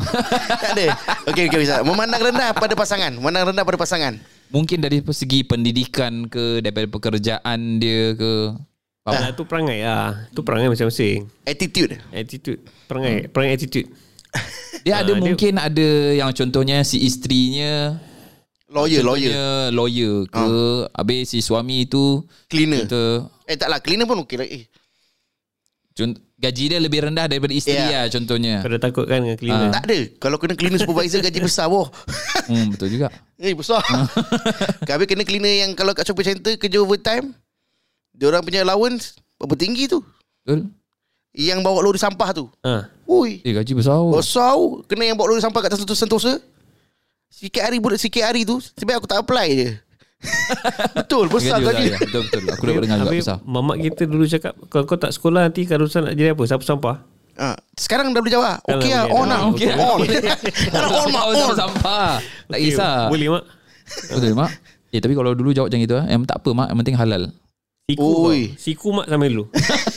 [0.47, 0.93] tak ada.
[1.27, 1.81] Okey okey bisa.
[1.81, 3.09] Memandang rendah pada pasangan.
[3.11, 4.13] Memandang rendah pada pasangan.
[4.49, 8.53] Mungkin dari segi pendidikan ke, daripada pekerjaan dia ke.
[9.01, 9.19] Faham?
[9.19, 10.29] Ah, tu perangai lah.
[10.29, 11.25] Tu perangai masing-masing.
[11.41, 11.97] Attitude.
[12.13, 12.61] Attitude.
[12.85, 13.27] Perangai.
[13.27, 13.89] Perangai attitude.
[14.85, 17.97] Dia ada dia- mungkin ada yang contohnya si isterinya
[18.69, 19.33] Lawyer, lawyer.
[19.73, 20.45] lawyer ke
[20.93, 22.85] habis si suami itu Cleaner.
[22.85, 24.45] contoh, Eh tak lah, cleaner pun okey lah.
[24.45, 24.69] Eh,
[25.91, 28.05] contoh gaji dia lebih rendah daripada isteri Ya.
[28.05, 28.61] lah contohnya.
[28.61, 29.67] Kau dah takut kan dengan cleaner?
[29.67, 29.73] Ah.
[29.73, 29.99] tak ada.
[30.15, 31.89] Kalau kena cleaner supervisor gaji besar boh.
[32.49, 33.13] Hmm, betul juga.
[33.37, 33.77] eh besar.
[34.89, 37.29] Habis kena cleaner yang kalau kat shopping center kerja overtime,
[38.09, 40.01] dia orang punya allowance berapa tinggi tu?
[40.41, 40.73] Betul?
[41.29, 42.49] Yang bawa lori sampah tu.
[42.61, 42.89] Ha.
[43.05, 43.37] Ui.
[43.41, 43.97] Eh gaji besar.
[43.97, 44.13] Oh.
[44.13, 44.81] Besar tau.
[44.85, 46.41] Kena yang bawa lori sampah kat Sentosa.
[47.29, 49.69] Sikit hari budak sikit hari tu Sebab aku tak apply je
[50.99, 51.97] Betul Besar gaji besar, gaji ya.
[51.97, 52.41] Betul betul.
[52.51, 53.37] Aku dapat dengar juga besar.
[53.47, 56.43] mamak kita dulu cakap kalau kau tak sekolah nanti Karusan nak jadi apa?
[56.43, 56.99] Sapu sampah.
[57.37, 59.15] ha, Sekarang dah boleh jawab Okey dah lah.
[59.15, 59.99] On lah Okey, Okay On
[60.67, 62.11] Sekarang on mak On sampah.
[62.51, 63.07] Tak kisah.
[63.07, 63.43] Boleh mak.
[64.11, 64.51] Betul mak.
[64.89, 67.23] Eh tapi kalau dulu jawab macam itu Yang tak apa mak Yang penting halal
[67.89, 68.53] Siku Oi.
[68.53, 68.61] kau.
[68.61, 69.49] Siku mak sama dulu.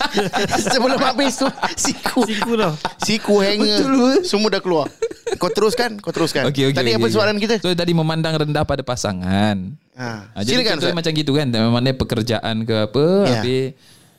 [0.73, 2.73] Sebelum habis tu Siku Siku tau.
[3.01, 3.85] Siku hanger
[4.25, 4.89] Semua dah keluar
[5.37, 6.77] Kau teruskan Kau teruskan Okey okey.
[6.77, 7.15] Tadi okey, apa okey.
[7.17, 10.11] soalan kita So tadi memandang rendah pada pasangan ha.
[10.33, 13.41] ha, Jadi Silakan contohnya Ustaz macam gitu kan Mana pekerjaan ke apa Ya.
[13.41, 13.65] Habis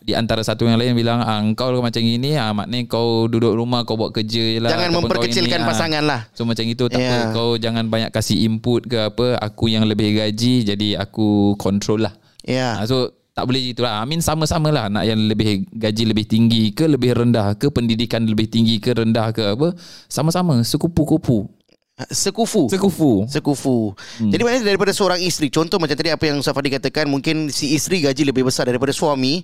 [0.03, 3.87] di antara satu yang lain bilang ah, Kau macam ini ah, Maknanya kau duduk rumah
[3.87, 5.69] Kau buat kerja je lah Jangan memperkecilkan ini, ah.
[5.69, 9.71] pasangan lah So macam itu tak apa Kau jangan banyak kasih input ke apa Aku
[9.71, 13.97] yang lebih gaji Jadi aku control lah Ya ha, So tak boleh gitu lah.
[13.97, 18.21] I mean sama-sama lah Nak yang lebih gaji lebih tinggi ke Lebih rendah ke Pendidikan
[18.29, 19.73] lebih tinggi ke rendah ke apa.
[20.05, 21.49] Sama-sama Sekupu-kupu.
[22.13, 22.69] Sekufu.
[22.69, 23.25] Sekufu.
[23.25, 23.93] Sekufu.
[24.21, 24.29] Hmm.
[24.29, 27.73] Jadi maknanya daripada seorang isteri Contoh macam tadi apa yang Ustaz Fadi katakan Mungkin si
[27.73, 29.41] isteri gaji lebih besar daripada suami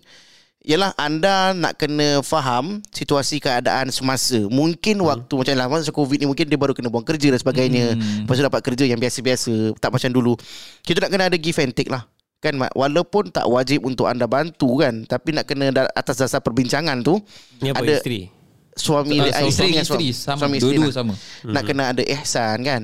[0.69, 4.38] Ialah anda nak kena faham Situasi keadaan semasa.
[4.38, 5.10] Mungkin hmm.
[5.10, 7.97] waktu Macam lah Masa Covid ni Mungkin dia baru kena buang kerja dan sebagainya.
[7.97, 8.30] Hmm.
[8.30, 10.38] Lepas tu dapat kerja yang biasa-biasa Tak macam dulu.
[10.86, 12.06] Kita nak kena ada give and take lah
[12.39, 12.56] Kan?
[12.56, 17.19] Walaupun tak wajib untuk anda bantu kan Tapi nak kena atas dasar perbincangan tu
[17.62, 18.32] apa Ada- isteri?
[18.71, 20.39] Suami Ah, uh, so- isteri suami dengan isteri, suami, sama.
[20.39, 21.13] suami isteri Dua-dua nak, sama.
[21.45, 22.82] nak kena ada ihsan kan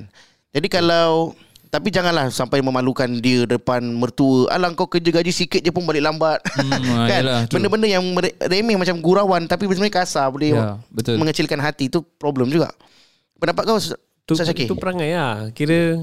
[0.52, 1.32] jadi kalau
[1.66, 6.04] tapi janganlah sampai memalukan dia depan mertua alah kau kerja gaji sikit je pun balik
[6.04, 8.04] lambat Hmm, kan yalah, benda-benda yang
[8.42, 11.16] remeh macam gurauan tapi sebenarnya kasar boleh Ya, betul.
[11.16, 12.72] mengecilkan hati tu problem juga
[13.36, 15.54] pendapat kau Ustaz Tu, Ustaz Syakir tu perangai lah.
[15.54, 16.02] Kira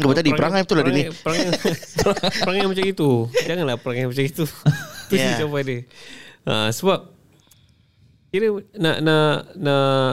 [0.00, 3.10] Kau tadi perangai betul lah dia ni perangai, perangai, perangai macam itu.
[3.46, 4.44] Janganlah perangai macam itu.
[4.48, 5.34] tu Yeah.
[5.34, 5.38] yeah.
[5.42, 5.78] jawapan dia.
[6.46, 6.98] Ha, sebab
[8.30, 8.46] kira
[8.78, 10.10] nak nak nak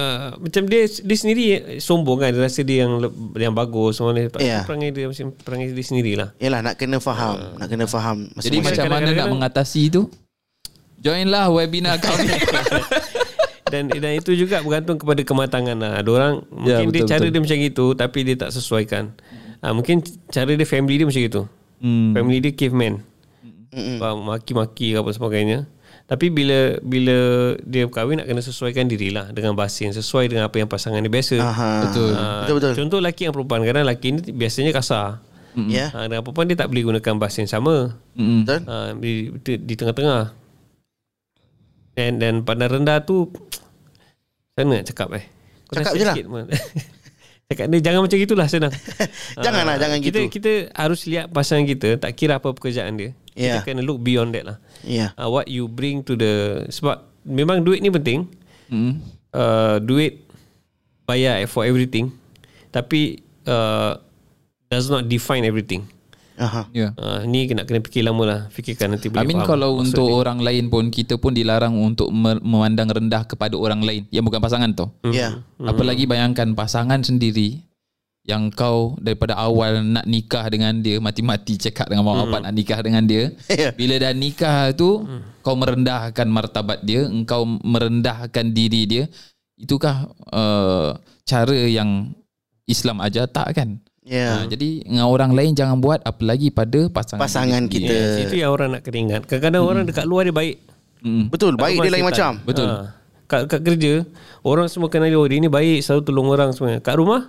[0.00, 1.44] uh, macam dia dia sendiri
[1.76, 2.96] sombong kan dia rasa dia yang
[3.36, 4.64] yang bagus semua ni Yeah.
[4.64, 6.28] perangai dia macam perangai dia sendirilah.
[6.40, 10.08] Yalah nak kena faham nak kena faham Jadi macam mana nak mengatasi itu
[10.98, 12.26] Joinlah webinar kau ni
[13.68, 15.92] dan dan itu juga bergantung kepada kematangan lah.
[16.00, 17.32] Ada orang Ya, mungkin dia betul, cara betul.
[17.32, 19.04] dia macam itu tapi dia tak sesuaikan.
[19.58, 21.42] Ha, mungkin cara dia family dia macam itu.
[21.78, 22.10] hmm.
[22.12, 22.94] Family dia caveman.
[23.98, 24.24] Faham?
[24.24, 25.58] Maki-maki ke apa sebagainya.
[26.08, 27.16] Tapi bila bila
[27.60, 31.12] dia kahwin nak kena sesuaikan dirilah dengan bahasa yang sesuai dengan apa yang pasangan dia
[31.12, 31.36] biasa.
[31.36, 31.70] Aha.
[31.84, 32.10] Betul.
[32.10, 32.72] Ha, Betul betul.
[32.80, 35.20] Contoh lelaki yang perempuan kadang lelaki ni biasanya kasar.
[35.68, 35.90] Ya.
[35.92, 37.98] Ha, dengan perempuan dia tak boleh gunakan bahasa yang sama.
[38.16, 38.58] Betul.
[38.64, 40.32] Ha, di, di, di tengah-tengah.
[41.98, 43.26] Dan dan pandang rendah tu
[44.54, 45.26] sana nak cakap eh.
[45.66, 46.14] Kau Cakap je lah.
[47.50, 48.70] cakap ni jangan macam gitulah senang.
[49.44, 50.38] Janganlah, Ah, jangan kita, gitu.
[50.38, 53.10] Kita harus lihat pasangan kita tak kira apa pekerjaan dia.
[53.34, 53.58] Yeah.
[53.58, 54.58] Kita kena look beyond that lah.
[54.86, 55.10] Ya.
[55.18, 58.30] Uh, what you bring to the sebab memang duit ni penting.
[58.70, 59.02] Hmm.
[59.34, 60.22] Uh, duit
[61.02, 62.14] bayar for everything.
[62.70, 63.98] Tapi uh,
[64.68, 65.82] does not define everything.
[66.38, 66.70] Aha.
[66.70, 66.94] Ya.
[66.94, 68.40] Uh, ni kena kena fikir lama lah.
[68.54, 70.16] Fikirkan nanti boleh I mean faham kalau maksud untuk dia.
[70.22, 74.38] orang lain pun kita pun dilarang untuk me- memandang rendah kepada orang lain yang bukan
[74.38, 74.86] pasangan tu.
[75.10, 75.42] Ya.
[75.58, 77.58] Apalagi bayangkan pasangan sendiri
[78.28, 82.80] yang kau daripada awal nak nikah dengan dia mati-mati cakap dengan mak bapak nak nikah
[82.84, 83.32] dengan dia.
[83.50, 83.74] Ya.
[83.74, 85.02] Bila dah nikah tu
[85.42, 89.04] kau merendahkan martabat dia, engkau merendahkan diri dia.
[89.58, 90.94] Itukah uh,
[91.26, 92.14] cara yang
[92.68, 93.80] Islam ajar tak kan?
[94.08, 94.28] Ya.
[94.34, 97.84] Ha, jadi dengan orang lain jangan buat apalagi pada pasangan Pasangan kita.
[97.84, 98.00] sendiri.
[98.16, 99.22] Yes, itu yang orang nak kena ingat.
[99.22, 100.56] Kadang-kadang orang dekat luar dia baik.
[100.98, 101.28] Mm.
[101.28, 102.30] Betul, baik dia lain macam.
[102.42, 102.66] Betul.
[102.66, 102.96] Ha.
[103.28, 104.08] Kat, kat kerja,
[104.40, 105.14] orang semua kenal dia.
[105.14, 106.80] Oh, dia ni baik, selalu tolong orang semua.
[106.80, 107.28] Kat rumah,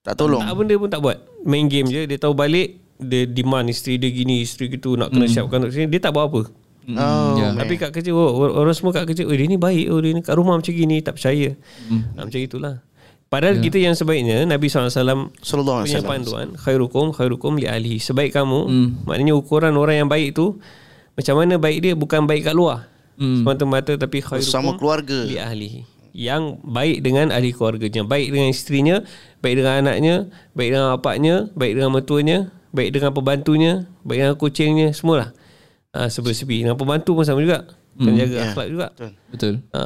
[0.00, 0.40] Tak tolong.
[0.40, 1.20] tak benda pun tak buat.
[1.44, 2.08] Main game je.
[2.08, 5.86] Dia tahu balik, dia demand isteri dia gini, isteri gitu, nak kena siapkan untuk sini.
[5.86, 6.42] Dia tak buat apa.
[6.88, 7.52] Oh, Ya.
[7.52, 7.60] man.
[7.60, 10.24] Tapi kat kerja, oh, orang semua kat kerja, oh dia ni baik, oh dia ni
[10.24, 11.52] kat rumah macam gini, tak percaya.
[12.16, 12.80] Ha, macam itulah.
[13.28, 18.32] Padahal kita yang sebaiknya, Nabi SAW Sallallahu alaihi punya panduan khairukum khairukum li ahli sebaik
[18.32, 18.64] kamu
[19.04, 20.56] maknanya ukuran orang yang baik tu
[21.12, 21.92] macam mana baik dia?
[21.92, 22.88] Bukan baik kat luar.
[23.18, 23.42] Hmm.
[23.42, 25.26] semata-mata tapi khairukum Sama keluarga.
[25.26, 25.82] li ahli
[26.14, 28.02] yang baik dengan ahli keluarganya.
[28.02, 28.96] Baik dengan isterinya
[29.38, 30.14] baik dengan anaknya
[30.54, 32.38] baik dengan bapaknya baik dengan mertuanya
[32.70, 35.36] baik dengan pembantunya baik dengan kucingnya semualah.
[35.92, 37.68] Ha, sebersemi dengan pembantu pun sama juga.
[37.92, 38.44] Kena jaga Ya.
[38.48, 38.86] akhlak juga.
[38.96, 39.12] Betul.
[39.28, 39.54] Betul.
[39.74, 39.82] ha,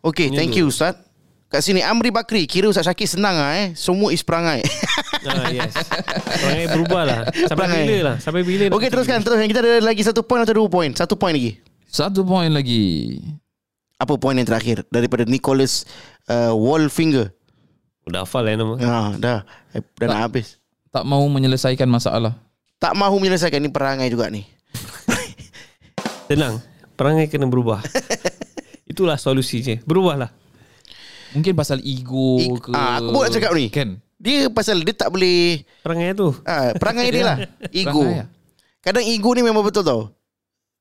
[0.00, 0.96] Okay, thank you Ustaz.
[1.50, 3.74] Kat sini Amri Bakri Kira Ustaz Syakir senang lah eh?
[3.74, 4.62] Semua is perangai.
[5.26, 5.74] Ha, yes.
[6.38, 7.82] Perangai berubah lah sampai Perangai.
[7.82, 8.16] bila lah?
[8.22, 9.50] Sampai bila nak Okay teruskan teruskan.
[9.50, 10.94] Kita ada lagi satu point atau dua point?
[10.94, 11.58] Satu point lagi.
[11.90, 13.18] Satu poin lagi.
[13.98, 14.86] Apa point yang terakhir?
[14.94, 15.90] Daripada Nicholas
[16.30, 17.34] uh, Wallfinger
[18.06, 18.74] Dah hafal lah nama.
[18.78, 19.38] Ha, Dah.
[19.74, 20.58] Eh, Dah nak habis.
[20.94, 22.38] Tak mahu menyelesaikan masalah.
[22.78, 24.46] Tak mahu menyelesaikan Ni perangai juga ni.
[26.30, 26.62] Tenang.
[26.94, 27.82] Perangai kena berubah.
[28.90, 30.30] Itulah solusi je Berubahlah
[31.30, 32.70] Mungkin pasal ego I- ke.
[32.72, 33.66] ah, aku pun nak cakap ni.
[33.70, 33.90] Kan?
[34.20, 37.36] Dia pasal dia tak boleh Perangai tu ha, Perangai dia lah
[37.72, 38.28] Ego Perangai lah.
[38.84, 40.12] Kadang ego ni memang betul tau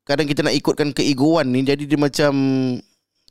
[0.04, 2.32] Kadang kita nak ikutkan keegoan ni Jadi dia macam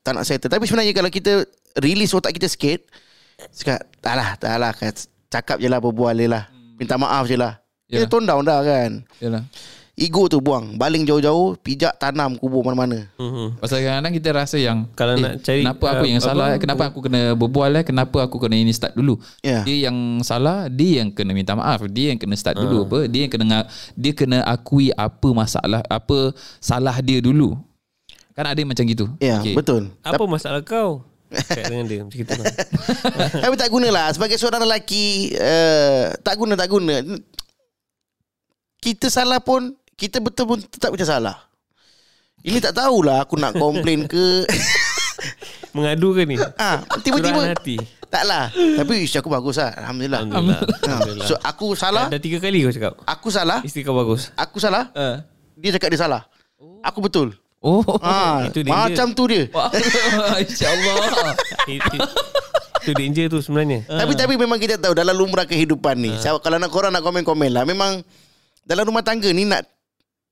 [0.00, 1.44] Tak nak settle Tapi sebenarnya kalau kita
[1.76, 2.88] Release otak kita sikit
[3.52, 4.72] Cakap Tak lah Tak lah
[5.28, 6.48] Cakap je lah Berbual je lah
[6.80, 8.08] Minta maaf je lah Kita Yalah.
[8.08, 9.44] tone down dah kan Yalah.
[9.98, 13.58] Ego tu buang Baling jauh-jauh Pijak tanam kubur mana-mana mm-hmm.
[13.58, 16.46] Pasal kadang-kadang kita rasa yang Kalau eh, nak cari, Kenapa aku uh, yang apa- salah
[16.54, 16.58] eh?
[16.62, 17.84] Kenapa aku kena berbual eh?
[17.84, 19.66] Kenapa aku kena ini start dulu Ya.
[19.66, 22.62] Dia yang salah Dia yang kena minta maaf Dia yang kena start Ah.
[22.62, 27.58] dulu apa Dia yang kena Dia kena akui apa masalah Apa salah dia dulu
[28.32, 29.58] Kan ada yang macam gitu Ya Okey.
[29.58, 31.02] betul Apa masalah kau
[31.34, 32.46] Cakap dengan dia Macam gitu lah
[33.42, 37.02] Tapi tak guna lah Sebagai seorang lelaki uh, Tak guna tak guna
[38.78, 41.34] Kita salah pun Kita betul pun tetap kita salah.
[42.38, 44.46] Ini tak tahulah Aku nak komplain ke.
[45.76, 46.38] Mengadu ke ni?
[46.54, 47.76] Ah, Curahan Tiba-tiba hati.
[48.08, 48.48] Taklah.
[48.54, 51.26] Tapi ish, aku bagus lah Alhamdulillah, Alhamdulillah, Ha, Alhamdulillah.
[51.28, 52.08] So aku salah.
[52.08, 52.92] Dah, dah tiga kali kau cakap.
[53.04, 53.58] Aku salah.
[53.60, 54.32] Isteri kau bagus.
[54.32, 54.88] Aku salah.
[54.96, 55.20] Uh.
[55.58, 56.22] Dia cakap dia salah.
[56.80, 57.34] Aku betul.
[57.58, 58.70] Oh ha, itu dia.
[58.70, 59.50] Macam tu dia.
[60.46, 61.34] InsyaAllah.
[61.66, 62.12] It- it-
[62.86, 63.82] Itu danger tu sebenarnya.
[64.00, 66.14] Tapi tapi memang kita tahu dalam lumrah kehidupan ni.
[66.14, 66.38] Uh.
[66.38, 67.66] Kalau nak korang nak komen-komen lah.
[67.66, 68.00] Memang
[68.64, 69.66] dalam rumah tangga ni nak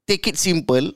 [0.06, 0.94] take it simple.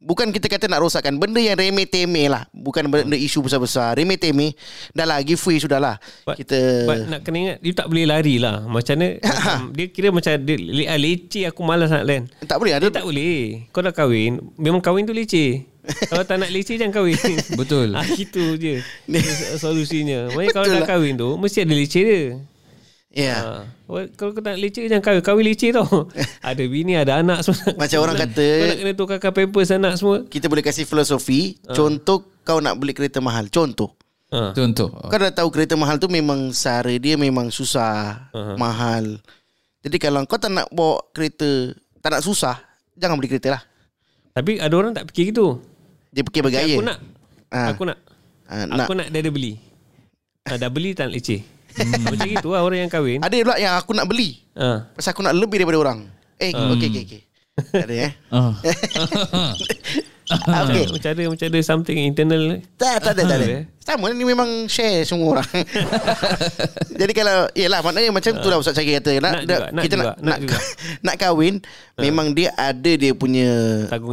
[0.00, 2.48] Bukan kita kata nak rosakkan benda yang remeh temeh lah.
[2.56, 4.00] Bukan benda isu besar-besar.
[4.00, 4.56] Remeh temeh
[4.96, 6.00] dah lah give way sudah lah.
[6.24, 6.56] But- Kita
[6.88, 10.32] But nak kena ingat Dia tak boleh lari lah Macam mana macam, Dia kira macam
[10.40, 13.84] dia, le, ah, Leceh aku malas nak lain tak boleh ada Dia tak boleh Kau
[13.84, 15.68] dah kahwin Memang kahwin tu leceh
[16.08, 17.20] Kalau tak nak leceh Jangan kahwin
[17.52, 17.92] Betul.
[17.98, 18.80] ah, Itu je
[19.60, 20.88] Solusinya Maksudnya kalau dah lah.
[20.88, 22.22] kahwin tu Mesti ada leceh dia
[23.10, 23.34] Ya.
[23.42, 23.62] Ah,
[24.14, 26.06] Kalau kau tak nak leceh Jangan kahwin Kahwin leceh tau
[26.46, 30.16] Ada bini Ada anak semua Macam orang kata Kau nak kena tukarkan pampers anak semua
[30.30, 31.58] kita boleh kasih filosofi.
[31.66, 33.50] Contoh kau nak beli kereta mahal.
[33.50, 33.98] Contoh.
[34.30, 34.54] ah.
[34.54, 38.54] Contoh Kau dah tahu kereta mahal tu memang sara dia memang susah, uh-huh.
[38.54, 39.18] mahal.
[39.82, 42.62] Jadi kalau kau tak nak bawa kereta, tak nak susah,
[42.94, 43.62] jangan beli kereta lah.
[44.30, 45.58] Tapi ada orang tak fikir gitu
[46.14, 46.78] Dia fikir bergaya.
[46.78, 46.98] Aku nak
[47.50, 47.74] Ah.
[47.74, 47.98] Aku nak
[48.46, 48.86] Ah, nak.
[48.86, 49.58] Aku nak dia ada beli
[50.46, 51.42] ah, Dah beli tak nak leceh
[51.78, 54.42] Macam gitu lah orang yang kahwin Ada pula yang aku nak beli.
[54.58, 54.88] ah.
[54.94, 55.98] Pasal aku nak lebih daripada orang.
[56.40, 57.20] Eh, okey okey okey.
[57.76, 58.12] Ada eh.
[58.32, 58.54] Ah.
[60.30, 63.58] Okay Macam ada Macam ada something internal Tak, tak ada, tak ada.
[63.80, 65.50] Sama ni memang share semua orang.
[67.00, 69.94] Jadi kalau yalah maknanya macam tu lah Ustaz Syakir kata nak, Nak juga, nak kita
[69.96, 70.56] juga, nak nak juga.
[71.06, 71.54] nak kahwin
[71.98, 73.48] memang dia ada dia punya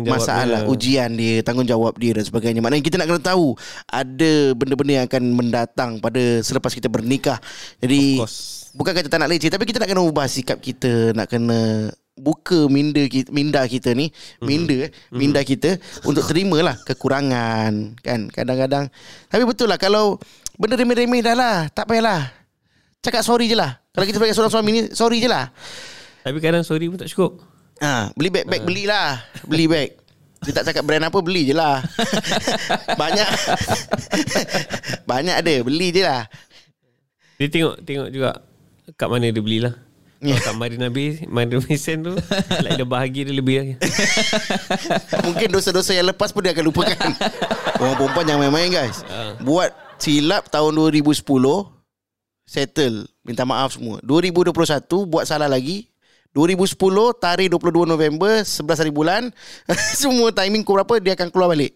[0.07, 0.71] masalah dia.
[0.71, 2.63] ujian dia tanggungjawab dia dan sebagainya.
[2.63, 3.53] Maknanya kita nak kena tahu
[3.85, 7.37] ada benda-benda yang akan mendatang pada selepas kita bernikah.
[7.77, 8.23] Jadi
[8.73, 12.65] bukan kata tak nak leceh tapi kita nak kena ubah sikap kita nak kena buka
[12.67, 14.09] minda kita, minda kita ni
[14.41, 18.27] minda eh minda kita untuk terimalah kekurangan kan?
[18.33, 18.89] Kadang-kadang.
[19.29, 20.17] Tapi betul lah kalau
[20.57, 22.33] benda remeh-remeh dah lah tak payahlah.
[22.99, 23.77] Cakap sorry je lah.
[23.93, 25.53] Kalau kita sebagai seorang suami ni sorry je lah.
[26.25, 27.39] Tapi kadang sorry pun tak cukup.
[27.77, 29.21] Ha, beli beg-beg belilah.
[29.45, 29.89] Beli beg
[30.37, 31.81] dia tak cakap brand apa beli je lah.
[33.01, 33.29] Banyak.
[35.09, 36.29] Banyak ada beli je lah.
[37.37, 38.41] Dia tengok Tengok juga
[38.97, 39.86] Kat mana dia belilah
[40.17, 42.13] Kalau kat Marina Bay Marina Bay Sand tu
[42.65, 43.73] Like dia bahagia dia lebih lagi
[45.29, 46.97] Mungkin dosa-dosa yang lepas pun dia akan lupakan.
[47.81, 49.05] Orang perempuan jangan main-main guys.
[49.45, 51.21] Buat silap tahun 2010
[52.47, 53.99] settle, minta maaf semua.
[54.01, 54.55] 2021
[55.05, 55.91] buat salah lagi.
[56.31, 56.77] 2010
[57.17, 59.33] tarikh 22 November 11 hari bulan
[59.99, 61.73] semua timing pukul berapa dia akan keluar balik.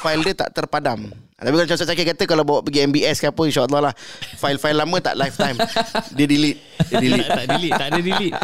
[0.00, 1.12] File dia tak terpadam.
[1.36, 3.94] Tapi kalau Ustaz Syakir kata kalau bawa pergi MBS ke apa insya-Allah lah
[4.40, 5.60] file-file lama tak lifetime.
[6.16, 6.60] Dia delete.
[6.88, 7.28] Dia delete.
[7.28, 8.34] tak, tak delete Tak ada delete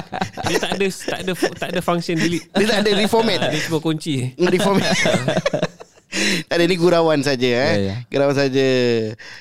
[0.45, 3.39] Dia tak ada Tak ada tak ada function delete Dia tak ada reformat.
[3.49, 4.93] Dia cuma kunci Reformat.
[6.51, 7.73] tak ada ni gurauan saja eh.
[7.73, 7.95] Ya, ya.
[8.13, 8.67] Gurauan saja.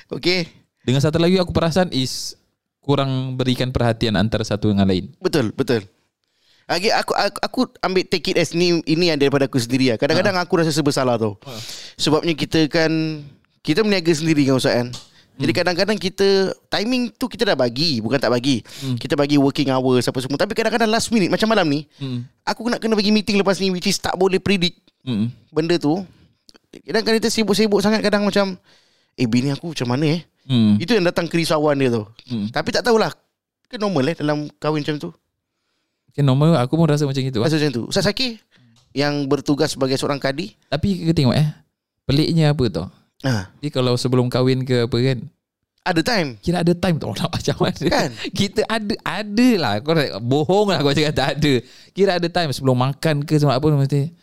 [0.08, 0.48] Okey.
[0.80, 2.32] Dengan satu lagi aku perasan is
[2.80, 5.12] kurang berikan perhatian antara satu dengan lain.
[5.20, 5.84] Betul, betul.
[6.64, 9.98] Lagi aku, aku aku ambil take it as ni ini yang daripada aku sendiri lah.
[10.00, 11.36] Kadang-kadang aku rasa bersalah tau.
[12.00, 12.90] Sebabnya kita kan
[13.62, 14.88] kita berniaga sendiri kan Ustaz kan.
[15.32, 18.60] Jadi kadang-kadang kita timing tu kita dah bagi, bukan tak bagi.
[19.00, 20.36] Kita bagi working hours apa semua.
[20.36, 22.28] Tapi kadang-kadang last minute macam malam ni, Hmm.
[22.44, 25.32] aku nak kena bagi meeting lepas ni which is tak boleh predict Hmm.
[25.48, 26.04] benda tu.
[26.84, 28.54] Kadang-kadang kita sibuk-sibuk sangat kadang macam
[29.16, 30.20] eh bini aku macam mana eh?
[30.44, 30.76] Hmm.
[30.76, 32.04] Itu yang datang kerisauan dia tu.
[32.28, 32.52] Hmm.
[32.52, 33.10] Tapi tak tahulah.
[33.66, 35.10] Ke normal eh dalam kahwin macam tu?
[36.12, 37.40] Okay, normal aku pun rasa macam itu.
[37.40, 38.36] Rasa macam tu Ustaz Saki
[38.92, 41.48] Yang bertugas sebagai seorang kadi Tapi kita tengok eh.
[42.04, 42.86] Peliknya apa tau.
[43.26, 45.18] Ha, Dia kalau sebelum kahwin ke apa kan.
[45.82, 47.84] Ada time Kira ada time tau nak macam mana.
[47.90, 48.10] Kan?
[48.38, 49.74] Kita ada ada lah.
[49.82, 51.52] Kau bohong lah kau cakap tak ada.
[51.90, 54.14] Kira ada time sebelum makan ke sebab apa mesti.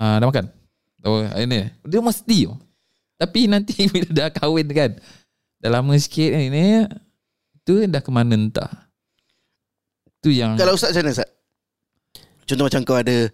[0.00, 0.48] Ah dah makan.
[1.04, 1.68] Oh, ini.
[1.84, 2.48] Dia mesti.
[2.48, 2.56] tau.
[3.16, 4.90] Tapi nanti bila dah kahwin kan.
[5.60, 6.88] Dah lama sikit kan ini.
[7.66, 8.88] Tu dah ke mana entah.
[10.24, 11.30] Tu yang Kalau Ustaz macam mana Ustaz
[12.46, 13.30] Contoh macam kau ada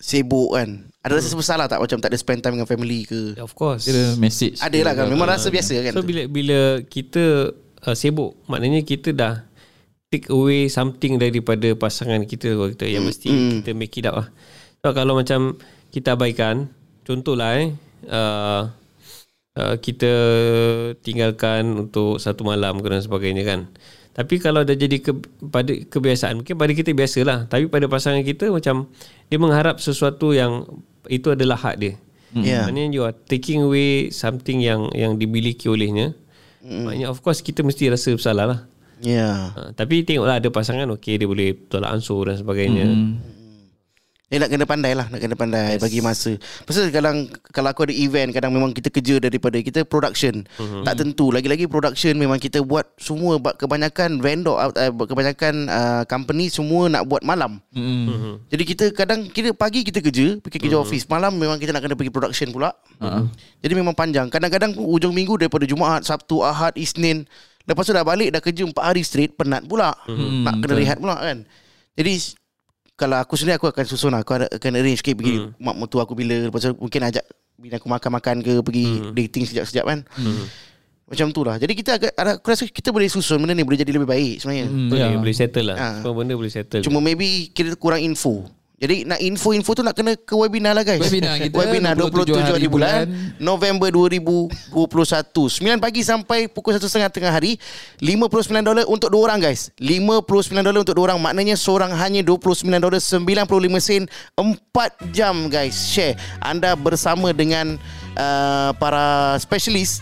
[0.00, 3.40] Sibuk kan Ada rasa bersalah tak Macam tak ada spend time dengan family ke?
[3.40, 3.88] Of course.
[3.88, 4.60] Kira message.
[4.60, 5.08] Ada lah kan.
[5.08, 7.56] Memang rasa biasa kan So bila bila kita
[7.88, 9.48] uh, sibuk Maknanya kita dah
[10.12, 13.50] Take away something daripada pasangan kita Kalau kita Yang mesti mm.
[13.64, 14.28] kita make it up lah.
[14.84, 15.56] So kalau macam
[15.88, 16.68] Kita abaikan
[17.08, 17.72] Contohlah eh
[18.12, 18.68] uh,
[19.56, 20.12] uh, Kita
[21.00, 23.60] tinggalkan Untuk satu malam ke dan sebagainya kan.
[24.10, 25.14] Tapi kalau dah jadi ke,
[25.48, 28.90] pada kebiasaan mungkin pada kita biasalah tapi pada pasangan kita macam
[29.30, 30.66] dia mengharap sesuatu yang
[31.08, 31.94] itu adalah hak dia
[32.34, 36.14] Ya Maknanya you are taking away something yang yang dimiliki olehnya.
[36.62, 36.86] Mm.
[36.86, 38.60] Maknanya of course kita mesti rasa bersalah lah.
[39.02, 42.86] Ya Ha, tapi tengoklah ada pasangan okey dia boleh tolak ansur dan sebagainya.
[42.86, 43.10] Mm.
[44.30, 45.82] Eh nak kena pandai lah Nak kena pandai yes.
[45.82, 46.38] Bagi masa.
[46.62, 50.46] Pasal kadang Kalau aku ada event Kadang memang kita kerja Daripada kita production.
[50.54, 50.82] Mm-hmm.
[50.86, 51.34] Tak tentu.
[51.34, 54.70] Lagi-lagi production Memang kita buat Semua ba- Kebanyakan vendor uh,
[55.02, 57.58] Kebanyakan uh, company Semua nak buat malam.
[57.74, 58.06] Hmm.
[58.06, 58.34] Mm-hmm.
[58.54, 61.10] Jadi kita kadang Kira pagi kita kerja Pergi kerja office.
[61.10, 62.70] Malam memang kita nak kena pergi production pula.
[63.02, 63.26] Uh-huh.
[63.58, 64.30] Jadi memang panjang.
[64.30, 67.26] Kadang-kadang Ujung minggu Daripada Jumaat Sabtu Ahad Isnin.
[67.66, 69.90] Lepas tu dah balik Dah kerja 4 hari straight Penat pula.
[70.06, 71.42] Hmm, Nak kena rehat pula kan.
[71.98, 72.38] Jadi
[73.00, 74.20] kalau aku sendiri aku akan susun lah.
[74.20, 75.56] Aku ada- akan arrange sikit pergi Hmm.
[75.56, 77.24] mak mertua aku bila lepas tu mungkin ajak
[77.56, 79.12] bini aku makan-makan ke pergi Hmm.
[79.12, 79.98] dating sekejap-sekejap kan.
[81.04, 81.56] Macam tu lah.
[81.56, 84.34] Jadi kita agak ada- aku rasa kita boleh susun benda ni boleh jadi lebih baik
[84.38, 84.66] sebenarnya.
[84.68, 85.18] Hmm, Boleh ya.
[85.18, 85.76] boleh settle lah.
[85.76, 85.88] Ha.
[85.98, 86.82] Semua benda boleh settle.
[86.82, 88.46] Cuma maybe kita kurang info.
[88.80, 91.04] Jadi nak info-info tu nak kena ke webinar lah guys.
[91.04, 93.36] Webinar kita webinar 27 hari, bulan, bulan.
[93.36, 94.72] November 2021.
[94.72, 97.60] 9 pagi sampai pukul 1.30 tengah hari.
[98.00, 99.68] 59 dolar untuk dua orang guys.
[99.76, 101.20] 59 dolar untuk dua orang.
[101.20, 104.08] Maknanya seorang hanya 29 dolar 95 sen
[104.40, 104.48] 4
[105.12, 105.76] jam guys.
[105.76, 106.16] Share.
[106.40, 107.76] Anda bersama dengan
[108.16, 110.00] uh, para specialist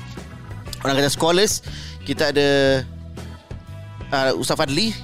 [0.87, 1.67] orang kata scholars.
[2.07, 2.87] Kita ada
[4.15, 4.95] uh, Ustaz Fadli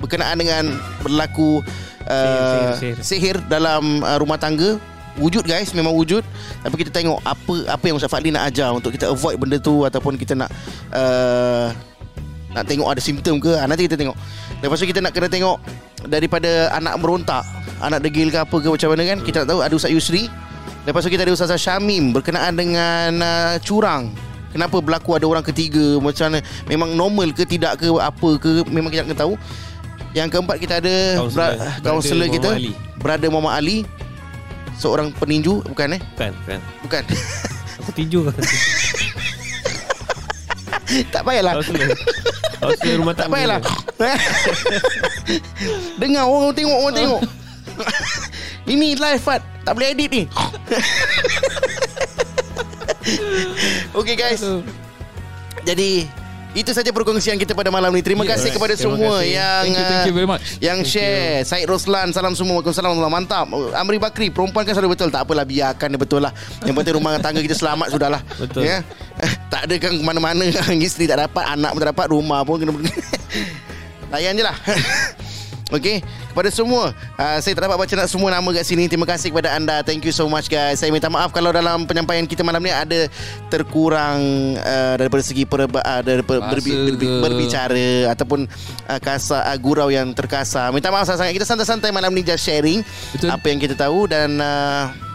[0.00, 0.64] berkenaan dengan
[1.04, 1.60] berlaku
[2.08, 4.80] uh, Sihir, sihir, sihir dalam uh, rumah tangga.
[5.18, 6.22] Wujud guys memang wujud.
[6.62, 9.82] Tapi kita tengok apa apa yang Ustaz Fadli nak ajar untuk kita avoid benda tu
[9.82, 10.46] ataupun kita nak
[10.94, 11.74] uh,
[12.54, 13.50] nak tengok ada simptom ke.
[13.54, 14.14] Ha, nanti kita tengok.
[14.62, 15.58] Lepas tu kita nak kena tengok
[16.06, 17.42] daripada anak merontak.
[17.82, 19.18] Anak degil ke apa ke macam mana kan?
[19.22, 19.60] Kita nak tahu.
[19.62, 20.30] Ada Ustaz Yusri.
[20.86, 24.14] Lepas tu kita ada Ustazah Syamim berkenaan dengan uh, curang.
[24.48, 26.00] Kenapa berlaku ada orang ketiga?
[26.00, 26.40] Macam mana?
[26.64, 28.64] Memang normal ke tidak ke apa ke?
[28.72, 29.36] Memang kita nak tahu.
[30.18, 31.38] Yang keempat kita ada Kaunselor.
[31.38, 32.72] bra- Brother kaunselor kita Muhammad Ali.
[32.98, 33.76] Brother Muhammad Ali
[34.74, 36.00] seorang peninju bukan eh?
[36.12, 36.58] Bukan, bukan.
[36.82, 37.02] Bukan.
[37.78, 38.34] Aku tinju kan.
[41.14, 41.52] tak payahlah.
[41.56, 41.88] Kaunselor.
[42.58, 43.32] Kaunselor rumah Tak tangga.
[43.32, 43.60] payahlah.
[46.02, 47.20] Dengar orang tengok orang tengok.
[48.66, 50.22] Ini live Fat Tak boleh edit ni
[53.94, 54.42] Okay guys
[55.62, 56.04] Jadi
[56.58, 58.02] Itu saja perkongsian kita pada malam ni.
[58.02, 59.30] Terima Yeah, kasih kepada Terima semua kasih.
[59.38, 60.42] Yang Thank you, thank you uh, very much.
[60.58, 61.46] Yang share.
[61.46, 62.58] Said Roslan Salam semua.
[62.58, 63.46] Waalaikumsalam Mantap
[63.78, 65.08] Amri Bakri Perempuan kan selalu betul.
[65.14, 66.34] Tak apalah biarkan dia betul lah.
[66.66, 68.20] Yang penting rumah tangga kita selamat Sudahlah.
[68.42, 68.66] Betul.
[68.66, 68.82] ya?
[69.48, 70.42] Tak ada kan mana-mana
[70.88, 72.72] Isteri tak dapat Anak pun tak dapat Rumah pun kena
[74.12, 74.56] Layan je lah
[75.68, 76.00] Okay
[76.32, 78.88] Kepada semua uh, Saya tak dapat baca nak semua nama kat sini.
[78.88, 79.84] Terima kasih kepada anda.
[79.84, 80.80] Thank you so much guys.
[80.80, 83.12] Saya minta maaf Kalau dalam penyampaian kita malam ni Ada
[83.52, 84.20] terkurang
[84.60, 88.48] uh, Daripada segi perba, uh, daripada Bahasa berbi, berbi, berbicara Ataupun
[88.88, 90.72] uh, kasar, uh, Gurau yang terkasar.
[90.72, 91.34] Minta maaf sangat-sangat.
[91.36, 92.80] Kita santai-santai malam ni Just sharing
[93.12, 93.28] Betul.
[93.28, 95.07] Apa yang kita tahu Dan uh,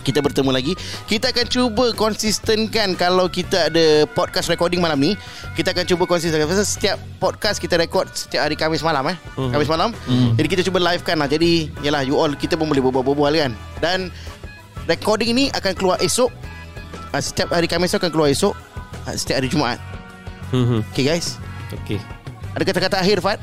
[0.00, 0.72] kita bertemu lagi.
[1.04, 5.12] Kita akan cuba konsistenkan Kalau kita ada podcast recording malam ni
[5.52, 6.48] Kita akan cuba konsistenkan.
[6.48, 9.16] Pasal Setiap podcast kita record Setiap hari Khamis malam eh.
[9.36, 9.52] Mhm.
[9.52, 9.90] Khamis malam.
[10.34, 11.28] Jadi kita cuba livekan lah.
[11.28, 13.52] Jadi Yalah you all Kita pun boleh berbual-bual kan.
[13.78, 14.08] Dan
[14.88, 16.32] Recording ini akan keluar esok.
[17.14, 18.56] Ah, Setiap hari Khamis tu akan keluar esok.
[19.06, 19.78] Ah, Setiap hari Jumaat.
[20.50, 21.38] Hmm, Okay guys.
[21.84, 22.00] Okay.
[22.56, 23.38] Ada kata-kata akhir Fat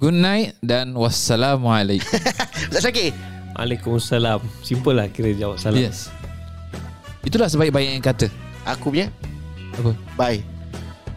[0.00, 2.08] Good night dan wassalamualaikum.
[2.72, 4.40] Ustaz Syakir Waalaikumsalam.
[4.64, 5.80] Simple lah kira jawab salam.
[5.80, 6.08] yes.
[7.22, 8.26] Itulah sebaik-baik yang kata.
[8.66, 9.10] Aku punya
[9.78, 9.96] Apa?
[10.14, 10.51] Bye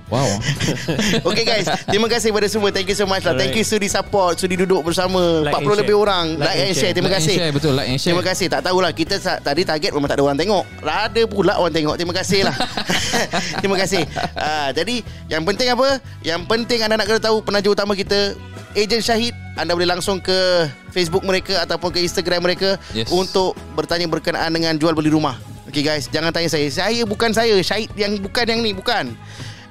[0.05, 0.37] Wow.
[1.29, 1.65] Okay guys.
[1.89, 2.69] Terima kasih kepada semua.
[2.69, 3.33] Thank you so much lah.
[3.33, 4.37] Thank you sudi support.
[4.37, 5.79] Sudi duduk bersama Like 40 and share.
[5.81, 6.25] lebih orang.
[6.37, 6.77] Like Like, and share.
[6.77, 6.91] share.
[6.93, 7.35] Terima Like and kasih.
[7.35, 7.73] share, betul.
[7.73, 8.09] Like and share.
[8.13, 8.45] Terima kasih.
[8.47, 8.91] Tak tahulah.
[8.93, 10.63] Kita tadi target Memang tak ada orang tengok.
[10.85, 11.95] Ada pula orang tengok.
[11.97, 12.55] Terima kasih lah.
[13.61, 14.01] Terima kasih.
[14.37, 15.87] Uh, Jadi Yang penting apa?
[16.21, 18.37] Yang penting anda nak kena tahu Penaja utama kita
[18.77, 19.33] Ejen Syahid.
[19.55, 23.09] Anda boleh langsung ke Facebook mereka Ataupun ke Instagram mereka Yes.
[23.09, 25.39] Untuk bertanya berkenaan Dengan jual beli rumah.
[25.65, 26.05] Okay guys.
[26.07, 26.69] Jangan tanya saya.
[26.69, 27.57] Saya bukan saya.
[27.59, 28.71] Syahid yang bukan yang ni.
[28.71, 29.17] Bukan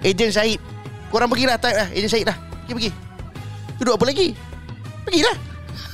[0.04, 0.60] Ejen Syahid
[1.08, 2.36] Korang pergilah type lah Ejen Syahid lah.
[2.66, 2.90] Pergi pergi.
[3.78, 4.28] Duduk apa lagi?
[5.06, 5.36] Pergilah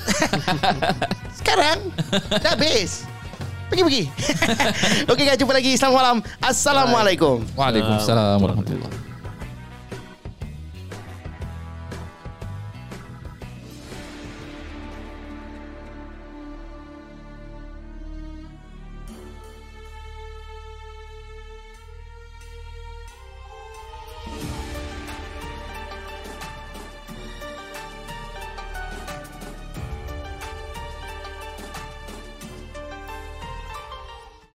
[1.39, 1.79] Sekarang.
[2.41, 3.05] Dah habis.
[3.69, 4.03] Pergi pergi.
[5.13, 5.77] Okay guys jumpa lagi.
[5.77, 6.17] Selamat malam.
[6.41, 7.45] Assalamualaikum.
[7.53, 9.10] Waalaikumsalam warahmatullahi